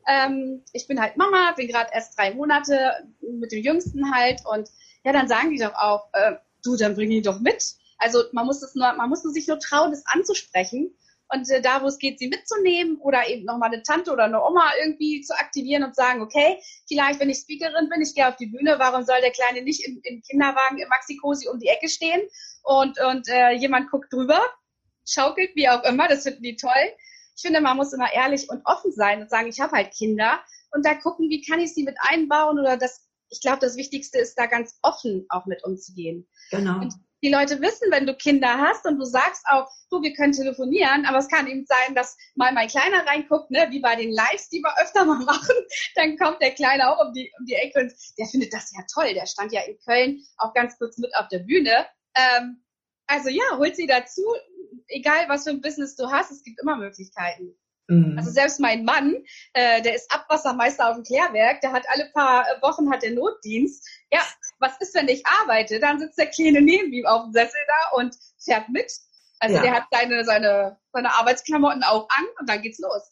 ähm, 0.08 0.64
ich 0.74 0.88
bin 0.88 1.02
halt 1.02 1.18
Mama, 1.18 1.54
bin 1.56 1.68
gerade 1.68 1.92
erst 1.94 2.18
drei 2.18 2.34
Monate 2.34 3.10
mit 3.22 3.52
dem 3.52 3.64
Jüngsten 3.64 4.14
halt 4.14 4.42
und 4.46 4.70
ja, 5.04 5.14
dann 5.14 5.28
sagen 5.28 5.52
die 5.52 5.60
doch 5.60 5.74
auch, 5.76 6.10
äh, 6.14 6.34
du, 6.64 6.76
dann 6.76 6.96
bring 6.96 7.12
ihn 7.12 7.24
doch 7.24 7.40
mit. 7.40 7.76
Also 7.98 8.24
man 8.34 8.46
muss 8.46 8.62
es 8.62 8.76
nur, 8.76 8.92
man 8.94 9.10
muss 9.10 9.22
sich 9.22 9.48
nur 9.48 9.60
trauen, 9.60 9.92
das 9.92 10.04
anzusprechen 10.06 10.96
und 11.30 11.50
äh, 11.50 11.62
da, 11.62 11.82
wo 11.82 11.88
es 11.88 11.98
geht, 11.98 12.20
sie 12.20 12.28
mitzunehmen 12.28 12.98
oder 13.00 13.28
eben 13.28 13.46
nochmal 13.46 13.72
eine 13.72 13.82
Tante 13.82 14.12
oder 14.12 14.26
eine 14.26 14.44
Oma 14.44 14.72
irgendwie 14.84 15.22
zu 15.22 15.34
aktivieren 15.36 15.84
und 15.84 15.96
sagen, 15.96 16.22
okay, 16.22 16.60
vielleicht, 16.88 17.20
wenn 17.20 17.30
ich 17.30 17.40
Speakerin 17.40 17.90
bin, 17.90 18.02
ich 18.02 18.14
gehe 18.14 18.28
auf 18.28 18.36
die 18.36 18.48
Bühne, 18.48 18.76
warum 18.78 19.04
soll 19.04 19.22
der 19.22 19.32
Kleine 19.32 19.64
nicht 19.64 19.86
im, 19.88 20.00
im 20.04 20.22
Kinderwagen 20.22 20.78
im 20.78 20.90
Maxi-Cosi 20.90 21.48
um 21.48 21.60
die 21.60 21.68
Ecke 21.68 21.90
stehen 21.90 22.22
und, 22.64 23.00
und 23.00 23.28
äh, 23.28 23.52
jemand 23.52 23.90
guckt 23.90 24.14
drüber, 24.14 24.40
schaukelt, 25.08 25.52
wie 25.56 25.70
auch 25.70 25.84
immer, 25.84 26.08
das 26.08 26.24
finden 26.24 26.44
die 26.44 26.56
toll. 26.56 26.72
Ich 27.36 27.42
finde, 27.42 27.62
man 27.62 27.78
muss 27.78 27.94
immer 27.94 28.12
ehrlich 28.14 28.50
und 28.50 28.66
offen 28.66 28.92
sein 28.92 29.22
und 29.22 29.30
sagen, 29.30 29.48
ich 29.48 29.60
habe 29.60 29.74
halt 29.74 29.94
Kinder 29.94 30.40
und 30.72 30.86
da 30.86 30.94
gucken, 30.94 31.30
wie 31.30 31.42
kann 31.42 31.60
ich 31.60 31.74
sie 31.74 31.84
mit 31.84 31.98
einbauen 32.00 32.60
oder 32.60 32.78
das 32.78 33.06
ich 33.30 33.42
glaube, 33.42 33.60
das 33.60 33.76
Wichtigste 33.76 34.20
ist, 34.20 34.36
da 34.36 34.46
ganz 34.46 34.78
offen 34.82 35.26
auch 35.30 35.46
mit 35.46 35.64
umzugehen. 35.64 36.28
Genau. 36.52 36.80
Und 36.80 36.94
die 37.24 37.32
Leute 37.32 37.60
wissen, 37.60 37.90
wenn 37.90 38.06
du 38.06 38.16
Kinder 38.16 38.60
hast 38.60 38.86
und 38.86 39.00
du 39.00 39.06
sagst 39.06 39.44
auch, 39.50 39.68
du, 39.90 40.02
wir 40.02 40.14
können 40.14 40.34
telefonieren, 40.34 41.06
aber 41.06 41.18
es 41.18 41.28
kann 41.28 41.48
eben 41.48 41.66
sein, 41.66 41.96
dass 41.96 42.16
mal 42.36 42.54
mein 42.54 42.68
Kleiner 42.68 43.06
reinguckt, 43.06 43.50
ne, 43.50 43.68
wie 43.72 43.80
bei 43.80 43.96
den 43.96 44.12
Lives, 44.12 44.50
die 44.50 44.62
wir 44.62 44.74
öfter 44.82 45.06
mal 45.06 45.20
machen, 45.26 45.56
dann 45.96 46.18
kommt 46.18 46.42
der 46.42 46.52
Kleine 46.52 46.90
auch 46.90 47.08
um 47.08 47.14
die, 47.14 47.32
um 47.40 47.46
die 47.46 47.56
Ecke 47.56 47.82
und 47.82 47.94
der 48.18 48.28
findet 48.28 48.54
das 48.54 48.72
ja 48.74 48.84
toll. 48.94 49.14
Der 49.14 49.26
stand 49.26 49.52
ja 49.54 49.62
in 49.62 49.78
Köln 49.80 50.24
auch 50.38 50.54
ganz 50.54 50.78
kurz 50.78 50.98
mit 50.98 51.16
auf 51.16 51.28
der 51.30 51.40
Bühne. 51.40 51.88
Ähm, 52.16 52.64
also 53.08 53.30
ja, 53.30 53.44
holt 53.58 53.76
sie 53.76 53.88
dazu, 53.88 54.24
egal 54.88 55.28
was 55.28 55.44
für 55.44 55.52
ein 55.52 55.62
Business 55.62 55.96
du 55.96 56.10
hast, 56.10 56.32
es 56.32 56.44
gibt 56.44 56.62
immer 56.62 56.76
Möglichkeiten. 56.76 57.56
Mhm. 57.88 58.18
Also 58.18 58.32
selbst 58.32 58.60
mein 58.60 58.84
Mann, 58.84 59.16
äh, 59.54 59.82
der 59.82 59.96
ist 59.96 60.12
Abwassermeister 60.12 60.90
auf 60.90 60.96
dem 60.96 61.04
Klärwerk, 61.04 61.62
der 61.62 61.72
hat 61.72 61.84
alle 61.90 62.10
paar 62.14 62.46
Wochen 62.62 62.92
hat 62.92 63.04
der 63.04 63.12
Notdienst. 63.12 63.88
Ja, 64.12 64.22
was 64.60 64.80
ist, 64.80 64.96
wenn 64.96 65.08
ich 65.08 65.24
arbeite? 65.42 65.80
Dann 65.80 66.00
sitzt 66.00 66.18
der 66.18 66.28
Kleine 66.28 66.62
neben 66.62 66.92
ihm 66.92 67.06
auf 67.06 67.24
dem 67.24 67.34
Sessel 67.34 67.60
da 67.68 67.98
und 67.98 68.16
fährt 68.44 68.70
mit. 68.70 68.92
Also 69.40 69.56
ja. 69.58 69.62
der 69.62 69.74
hat 69.74 69.84
seine, 69.92 70.24
seine, 70.24 70.78
seine 70.94 71.14
Arbeitsklamotten 71.14 71.84
auch 71.84 72.08
an 72.10 72.26
und 72.40 72.50
dann 72.50 72.62
geht's 72.62 72.80
los. 72.80 73.12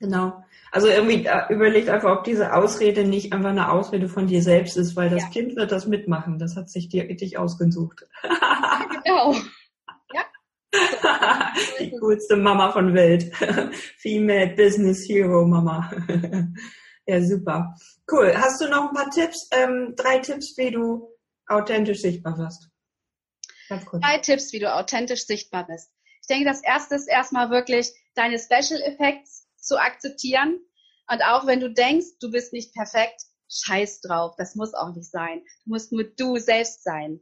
Genau. 0.00 0.44
Also 0.72 0.88
irgendwie 0.88 1.24
äh, 1.24 1.52
überlegt 1.52 1.88
einfach, 1.88 2.10
ob 2.10 2.24
diese 2.24 2.54
Ausrede 2.54 3.04
nicht 3.04 3.32
einfach 3.32 3.50
eine 3.50 3.70
Ausrede 3.70 4.08
von 4.08 4.26
dir 4.26 4.42
selbst 4.42 4.76
ist, 4.76 4.96
weil 4.96 5.08
das 5.08 5.22
ja. 5.22 5.28
Kind 5.28 5.54
wird 5.54 5.70
das 5.70 5.86
mitmachen. 5.86 6.40
Das 6.40 6.56
hat 6.56 6.68
sich 6.68 6.88
dir 6.88 7.06
dich 7.06 7.38
ausgesucht. 7.38 8.08
genau. 9.04 9.36
Die 11.80 11.90
coolste 11.98 12.36
Mama 12.36 12.72
von 12.72 12.94
Welt. 12.94 13.34
Female 13.98 14.54
Business 14.54 15.06
Hero 15.08 15.46
Mama. 15.46 15.90
ja, 17.06 17.22
super. 17.22 17.74
Cool. 18.10 18.32
Hast 18.34 18.60
du 18.60 18.68
noch 18.68 18.88
ein 18.88 18.94
paar 18.94 19.10
Tipps? 19.10 19.48
Ähm, 19.52 19.94
drei 19.96 20.18
Tipps, 20.18 20.56
wie 20.56 20.70
du 20.70 21.08
authentisch 21.46 22.00
sichtbar 22.00 22.38
wirst. 22.38 22.68
Drei 23.68 24.18
Tipps, 24.18 24.52
wie 24.52 24.58
du 24.58 24.72
authentisch 24.72 25.26
sichtbar 25.26 25.66
bist. 25.66 25.90
Ich 26.20 26.26
denke, 26.26 26.44
das 26.44 26.62
erste 26.62 26.94
ist 26.94 27.08
erstmal 27.08 27.50
wirklich 27.50 27.92
deine 28.14 28.38
Special 28.38 28.80
Effects 28.82 29.48
zu 29.56 29.78
akzeptieren. 29.78 30.60
Und 31.08 31.22
auch 31.22 31.46
wenn 31.46 31.60
du 31.60 31.70
denkst, 31.70 32.18
du 32.20 32.30
bist 32.30 32.52
nicht 32.52 32.74
perfekt, 32.74 33.22
scheiß 33.50 34.00
drauf. 34.00 34.34
Das 34.36 34.54
muss 34.54 34.74
auch 34.74 34.94
nicht 34.94 35.10
sein. 35.10 35.42
Du 35.64 35.70
musst 35.70 35.92
nur 35.92 36.04
du 36.04 36.38
selbst 36.38 36.84
sein. 36.84 37.20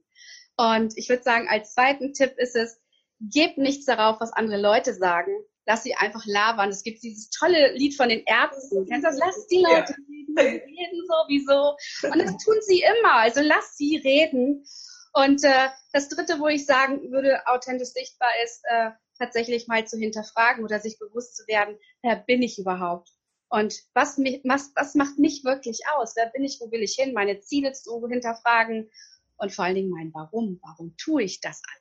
Und 0.56 0.96
ich 0.96 1.08
würde 1.08 1.22
sagen, 1.22 1.48
als 1.48 1.72
zweiten 1.72 2.12
Tipp 2.12 2.34
ist 2.36 2.56
es, 2.56 2.78
gebt 3.20 3.58
nichts 3.58 3.86
darauf, 3.86 4.20
was 4.20 4.32
andere 4.32 4.60
Leute 4.60 4.94
sagen. 4.94 5.32
Lass 5.66 5.82
sie 5.82 5.94
einfach 5.94 6.24
labern. 6.26 6.70
Es 6.70 6.82
gibt 6.82 7.02
dieses 7.02 7.30
tolle 7.30 7.72
Lied 7.74 7.94
von 7.96 8.08
den 8.08 8.24
Ärzten. 8.24 8.86
Kennst 8.86 9.04
du 9.04 9.10
das? 9.10 9.18
Lass 9.18 9.46
die 9.46 9.62
Leute 9.62 9.94
reden, 10.08 10.36
reden 10.38 11.06
sowieso. 11.06 11.76
Und 12.10 12.18
das 12.18 12.36
tun 12.42 12.56
sie 12.62 12.82
immer. 12.82 13.14
Also 13.14 13.40
lass 13.42 13.76
sie 13.76 13.96
reden. 13.98 14.64
Und 15.12 15.44
äh, 15.44 15.68
das 15.92 16.08
Dritte, 16.08 16.38
wo 16.38 16.46
ich 16.46 16.66
sagen 16.66 17.10
würde, 17.10 17.46
authentisch 17.46 17.90
sichtbar 17.90 18.30
ist, 18.44 18.62
äh, 18.64 18.90
tatsächlich 19.18 19.68
mal 19.68 19.86
zu 19.86 19.98
hinterfragen 19.98 20.64
oder 20.64 20.80
sich 20.80 20.98
bewusst 20.98 21.36
zu 21.36 21.46
werden, 21.46 21.78
wer 22.02 22.16
bin 22.16 22.42
ich 22.42 22.58
überhaupt? 22.58 23.10
Und 23.48 23.74
was, 23.94 24.16
mich, 24.16 24.40
was, 24.44 24.70
was 24.76 24.94
macht 24.94 25.18
mich 25.18 25.44
wirklich 25.44 25.80
aus? 25.96 26.14
Wer 26.16 26.26
bin 26.26 26.44
ich? 26.44 26.58
Wo 26.60 26.70
will 26.70 26.82
ich 26.82 26.94
hin? 26.94 27.12
Meine 27.12 27.40
Ziele 27.40 27.72
zu 27.72 28.06
hinterfragen 28.08 28.90
und 29.36 29.52
vor 29.52 29.64
allen 29.64 29.74
Dingen 29.74 29.90
mein 29.90 30.14
Warum. 30.14 30.60
Warum 30.62 30.96
tue 30.96 31.24
ich 31.24 31.40
das 31.40 31.60
alles? 31.74 31.79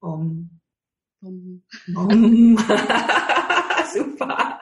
Om. 0.00 0.50
Om. 1.22 1.62
Om. 1.96 2.58
Super. 3.92 4.60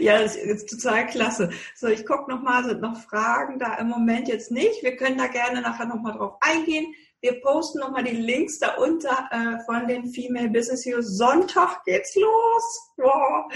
ja, 0.00 0.20
das 0.20 0.36
ist 0.36 0.68
total 0.68 1.06
klasse. 1.06 1.50
So, 1.74 1.88
ich 1.88 2.06
gucke 2.06 2.30
nochmal, 2.30 2.64
sind 2.64 2.80
noch 2.80 3.00
Fragen 3.00 3.58
da 3.58 3.74
im 3.74 3.88
Moment 3.88 4.28
jetzt 4.28 4.50
nicht. 4.50 4.82
Wir 4.82 4.96
können 4.96 5.18
da 5.18 5.26
gerne 5.26 5.60
nachher 5.60 5.86
nochmal 5.86 6.12
drauf 6.14 6.36
eingehen. 6.40 6.94
Wir 7.20 7.40
posten 7.40 7.78
nochmal 7.78 8.04
die 8.04 8.16
Links 8.16 8.58
da 8.58 8.74
unter 8.76 9.28
äh, 9.30 9.64
von 9.64 9.86
den 9.86 10.06
Female 10.12 10.50
Business 10.50 10.84
Heroes. 10.84 11.16
Sonntag 11.16 11.84
geht's 11.84 12.16
los. 12.16 12.92
Wow. 12.96 13.52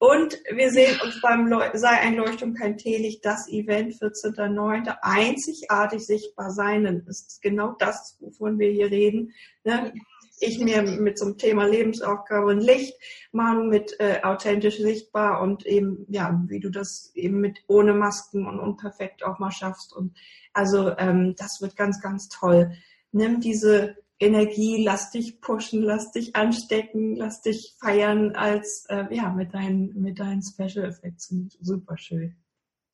Und 0.00 0.40
wir 0.50 0.70
sehen 0.70 0.98
uns 1.02 1.20
beim 1.20 1.46
Leu 1.46 1.68
Sei 1.74 1.90
ein 1.90 2.16
Leuchtturm 2.16 2.54
kein 2.54 2.78
Teelicht, 2.78 3.22
das 3.22 3.46
Event 3.48 3.92
14.09. 3.92 4.96
einzigartig 5.02 6.06
sichtbar 6.06 6.52
sein. 6.52 6.84
Dann 6.84 7.06
ist 7.06 7.42
genau 7.42 7.74
das, 7.78 8.16
wovon 8.18 8.58
wir 8.58 8.70
hier 8.70 8.90
reden. 8.90 9.34
Ne? 9.62 9.92
Ich 10.40 10.58
mir 10.58 10.80
mit 10.80 11.18
so 11.18 11.26
einem 11.26 11.36
Thema 11.36 11.66
Lebensaufgabe 11.66 12.46
und 12.46 12.60
Licht, 12.60 12.94
Manu 13.32 13.64
mit 13.64 13.94
äh, 14.00 14.22
authentisch 14.22 14.78
sichtbar 14.78 15.42
und 15.42 15.66
eben, 15.66 16.06
ja, 16.08 16.42
wie 16.48 16.60
du 16.60 16.70
das 16.70 17.12
eben 17.14 17.42
mit 17.42 17.58
ohne 17.66 17.92
Masken 17.92 18.46
und 18.46 18.58
unperfekt 18.58 19.22
auch 19.22 19.38
mal 19.38 19.52
schaffst. 19.52 19.94
Und 19.94 20.16
also 20.54 20.96
ähm, 20.96 21.34
das 21.36 21.58
wird 21.60 21.76
ganz, 21.76 22.00
ganz 22.00 22.30
toll. 22.30 22.72
Nimm 23.12 23.40
diese 23.42 23.96
Energie, 24.20 24.84
lass 24.84 25.10
dich 25.10 25.40
pushen, 25.40 25.82
lass 25.82 26.12
dich 26.12 26.36
anstecken, 26.36 27.16
lass 27.16 27.40
dich 27.40 27.74
feiern 27.80 28.36
als 28.36 28.84
äh, 28.90 29.06
ja 29.10 29.30
mit 29.30 29.54
deinen 29.54 30.00
mit 30.00 30.20
deinen 30.20 30.42
Special 30.42 30.84
Effects. 30.84 31.34
Super 31.60 31.96
schön. 31.96 32.36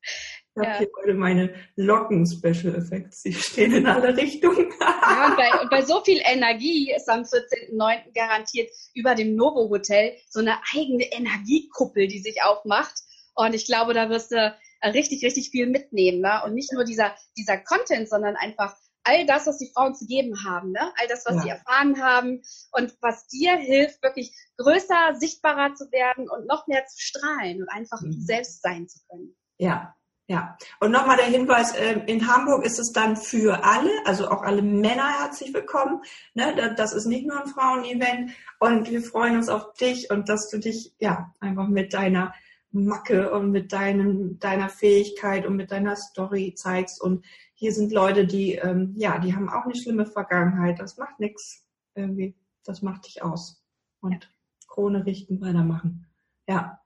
Ich 0.01 0.57
habe 0.57 0.69
ja. 0.69 0.77
hier 0.79 0.89
heute 0.97 1.13
meine 1.13 1.53
Locken-Special 1.75 2.73
Effects. 2.75 3.21
Die 3.23 3.33
stehen 3.33 3.73
in 3.73 3.85
alle 3.85 4.15
Richtungen. 4.15 4.71
ja, 4.79 5.27
und 5.27 5.35
bei, 5.37 5.61
und 5.61 5.69
bei 5.69 5.81
so 5.83 6.01
viel 6.01 6.19
Energie 6.23 6.91
ist 6.95 7.09
am 7.09 7.21
14.09. 7.21 8.13
garantiert 8.15 8.71
über 8.95 9.13
dem 9.13 9.35
Novo 9.35 9.69
Hotel 9.69 10.15
so 10.29 10.39
eine 10.39 10.57
eigene 10.73 11.03
Energiekuppel, 11.11 12.07
die 12.07 12.19
sich 12.19 12.41
aufmacht. 12.43 12.93
Und 13.35 13.53
ich 13.53 13.67
glaube, 13.67 13.93
da 13.93 14.09
wirst 14.09 14.31
du 14.31 14.55
richtig, 14.83 15.23
richtig 15.23 15.51
viel 15.51 15.67
mitnehmen. 15.67 16.21
Ne? 16.21 16.41
Und 16.45 16.55
nicht 16.55 16.73
nur 16.73 16.85
dieser, 16.85 17.15
dieser 17.37 17.57
Content, 17.57 18.09
sondern 18.09 18.35
einfach 18.35 18.75
all 19.07 19.25
das, 19.25 19.47
was 19.47 19.57
die 19.57 19.71
Frauen 19.73 19.95
zu 19.95 20.05
geben 20.05 20.43
haben, 20.45 20.71
ne? 20.71 20.91
all 20.99 21.07
das, 21.07 21.25
was 21.25 21.35
ja. 21.35 21.41
sie 21.41 21.49
erfahren 21.49 22.01
haben 22.01 22.41
und 22.71 22.95
was 23.01 23.27
dir 23.27 23.55
hilft, 23.55 24.03
wirklich 24.03 24.35
größer, 24.57 25.15
sichtbarer 25.15 25.73
zu 25.75 25.91
werden 25.91 26.29
und 26.29 26.45
noch 26.47 26.67
mehr 26.67 26.85
zu 26.85 26.99
strahlen 26.99 27.61
und 27.61 27.69
einfach 27.69 28.01
mhm. 28.01 28.13
selbst 28.19 28.61
sein 28.61 28.87
zu 28.87 28.99
können. 29.09 29.35
Ja, 29.57 29.95
ja. 30.27 30.57
Und 30.81 30.91
nochmal 30.91 31.15
der 31.15 31.27
Hinweis, 31.27 31.73
ähm, 31.77 32.03
in 32.05 32.27
Hamburg 32.27 32.65
ist 32.65 32.79
es 32.79 32.91
dann 32.91 33.15
für 33.15 33.63
alle, 33.63 33.89
also 34.05 34.29
auch 34.29 34.43
alle 34.43 34.61
Männer 34.61 35.21
herzlich 35.21 35.53
willkommen. 35.53 36.01
Ne? 36.33 36.73
Das 36.75 36.93
ist 36.93 37.05
nicht 37.05 37.25
nur 37.25 37.41
ein 37.41 37.47
Frauenevent 37.47 38.31
und 38.59 38.89
wir 38.89 39.01
freuen 39.01 39.37
uns 39.37 39.47
auf 39.47 39.73
dich 39.73 40.11
und 40.11 40.27
dass 40.27 40.49
du 40.49 40.59
dich 40.59 40.93
ja 40.99 41.33
einfach 41.39 41.67
mit 41.67 41.93
deiner 41.93 42.33
Macke 42.71 43.31
und 43.31 43.51
mit 43.51 43.71
deinem, 43.71 44.37
deiner 44.39 44.67
Fähigkeit 44.67 45.45
und 45.45 45.55
mit 45.55 45.71
deiner 45.71 45.95
Story 45.95 46.53
zeigst 46.55 47.01
und 47.01 47.25
hier 47.59 47.73
sind 47.73 47.91
Leute, 47.91 48.27
die, 48.27 48.53
ähm, 48.53 48.93
ja, 48.95 49.17
die 49.17 49.35
haben 49.35 49.49
auch 49.49 49.65
eine 49.65 49.75
schlimme 49.75 50.05
Vergangenheit. 50.05 50.79
Das 50.79 50.97
macht 50.97 51.19
nichts 51.19 51.65
irgendwie. 51.95 52.35
Das 52.63 52.83
macht 52.83 53.07
dich 53.07 53.23
aus. 53.23 53.63
Und. 53.99 54.31
Krone 54.67 55.05
richten, 55.07 55.41
weitermachen. 55.41 56.05
Ja. 56.47 56.79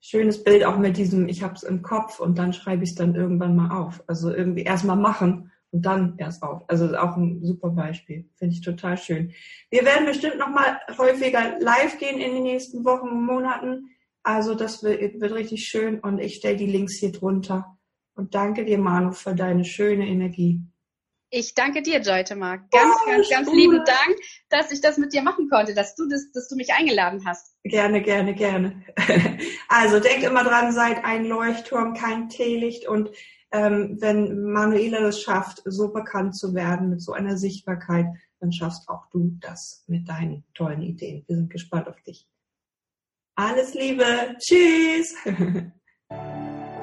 Schönes 0.00 0.42
Bild 0.42 0.64
auch 0.64 0.76
mit 0.76 0.96
diesem, 0.96 1.28
ich 1.28 1.44
hab's 1.44 1.62
im 1.62 1.82
Kopf 1.82 2.18
und 2.18 2.36
dann 2.36 2.52
schreibe 2.52 2.82
ich 2.82 2.90
es 2.90 2.96
dann 2.96 3.14
irgendwann 3.14 3.54
mal 3.54 3.78
auf. 3.78 4.02
Also 4.08 4.32
irgendwie 4.32 4.62
erstmal 4.62 4.96
machen 4.96 5.52
und 5.70 5.82
dann 5.82 6.16
erst 6.18 6.42
auf. 6.42 6.68
Also 6.68 6.96
auch 6.96 7.16
ein 7.16 7.44
super 7.44 7.70
Beispiel. 7.70 8.28
Finde 8.34 8.54
ich 8.54 8.62
total 8.62 8.98
schön. 8.98 9.32
Wir 9.70 9.84
werden 9.84 10.06
bestimmt 10.06 10.38
noch 10.38 10.50
mal 10.50 10.80
häufiger 10.98 11.60
live 11.60 11.98
gehen 11.98 12.18
in 12.18 12.34
den 12.34 12.42
nächsten 12.42 12.84
Wochen 12.84 13.08
und 13.08 13.24
Monaten. 13.24 13.90
Also 14.24 14.56
das 14.56 14.82
wird, 14.82 15.20
wird 15.20 15.32
richtig 15.32 15.68
schön 15.68 16.00
und 16.00 16.18
ich 16.18 16.34
stelle 16.34 16.56
die 16.56 16.66
Links 16.66 16.96
hier 16.96 17.12
drunter. 17.12 17.75
Und 18.16 18.34
danke 18.34 18.64
dir, 18.64 18.78
Manu, 18.78 19.12
für 19.12 19.34
deine 19.34 19.64
schöne 19.64 20.06
Energie. 20.06 20.60
Ich 21.30 21.54
danke 21.54 21.82
dir, 21.82 22.00
Joytema. 22.00 22.56
Ganz, 22.56 22.94
oh, 23.02 23.10
ganz, 23.10 23.28
ganz 23.28 23.48
cool. 23.48 23.56
lieben 23.56 23.84
Dank, 23.84 24.16
dass 24.48 24.72
ich 24.72 24.80
das 24.80 24.96
mit 24.96 25.12
dir 25.12 25.22
machen 25.22 25.48
konnte, 25.50 25.74
dass 25.74 25.94
du 25.94 26.08
das, 26.08 26.30
dass 26.32 26.48
du 26.48 26.56
mich 26.56 26.72
eingeladen 26.72 27.24
hast. 27.26 27.54
Gerne, 27.62 28.02
gerne, 28.02 28.34
gerne. 28.34 28.82
Also 29.68 29.98
denk 29.98 30.22
immer 30.22 30.44
dran, 30.44 30.72
seid 30.72 31.04
ein 31.04 31.24
Leuchtturm, 31.24 31.94
kein 31.94 32.28
Teelicht 32.28 32.86
und 32.86 33.10
ähm, 33.50 33.96
wenn 34.00 34.52
Manuela 34.52 35.00
das 35.00 35.20
schafft, 35.20 35.60
so 35.64 35.92
bekannt 35.92 36.36
zu 36.36 36.54
werden 36.54 36.88
mit 36.88 37.02
so 37.02 37.12
einer 37.12 37.36
Sichtbarkeit, 37.36 38.06
dann 38.38 38.52
schaffst 38.52 38.88
auch 38.88 39.10
du 39.10 39.36
das 39.40 39.84
mit 39.88 40.08
deinen 40.08 40.44
tollen 40.54 40.82
Ideen. 40.82 41.24
Wir 41.26 41.36
sind 41.36 41.50
gespannt 41.50 41.88
auf 41.88 42.00
dich. 42.02 42.28
Alles 43.34 43.74
Liebe. 43.74 44.36
Tschüss. 44.38 45.16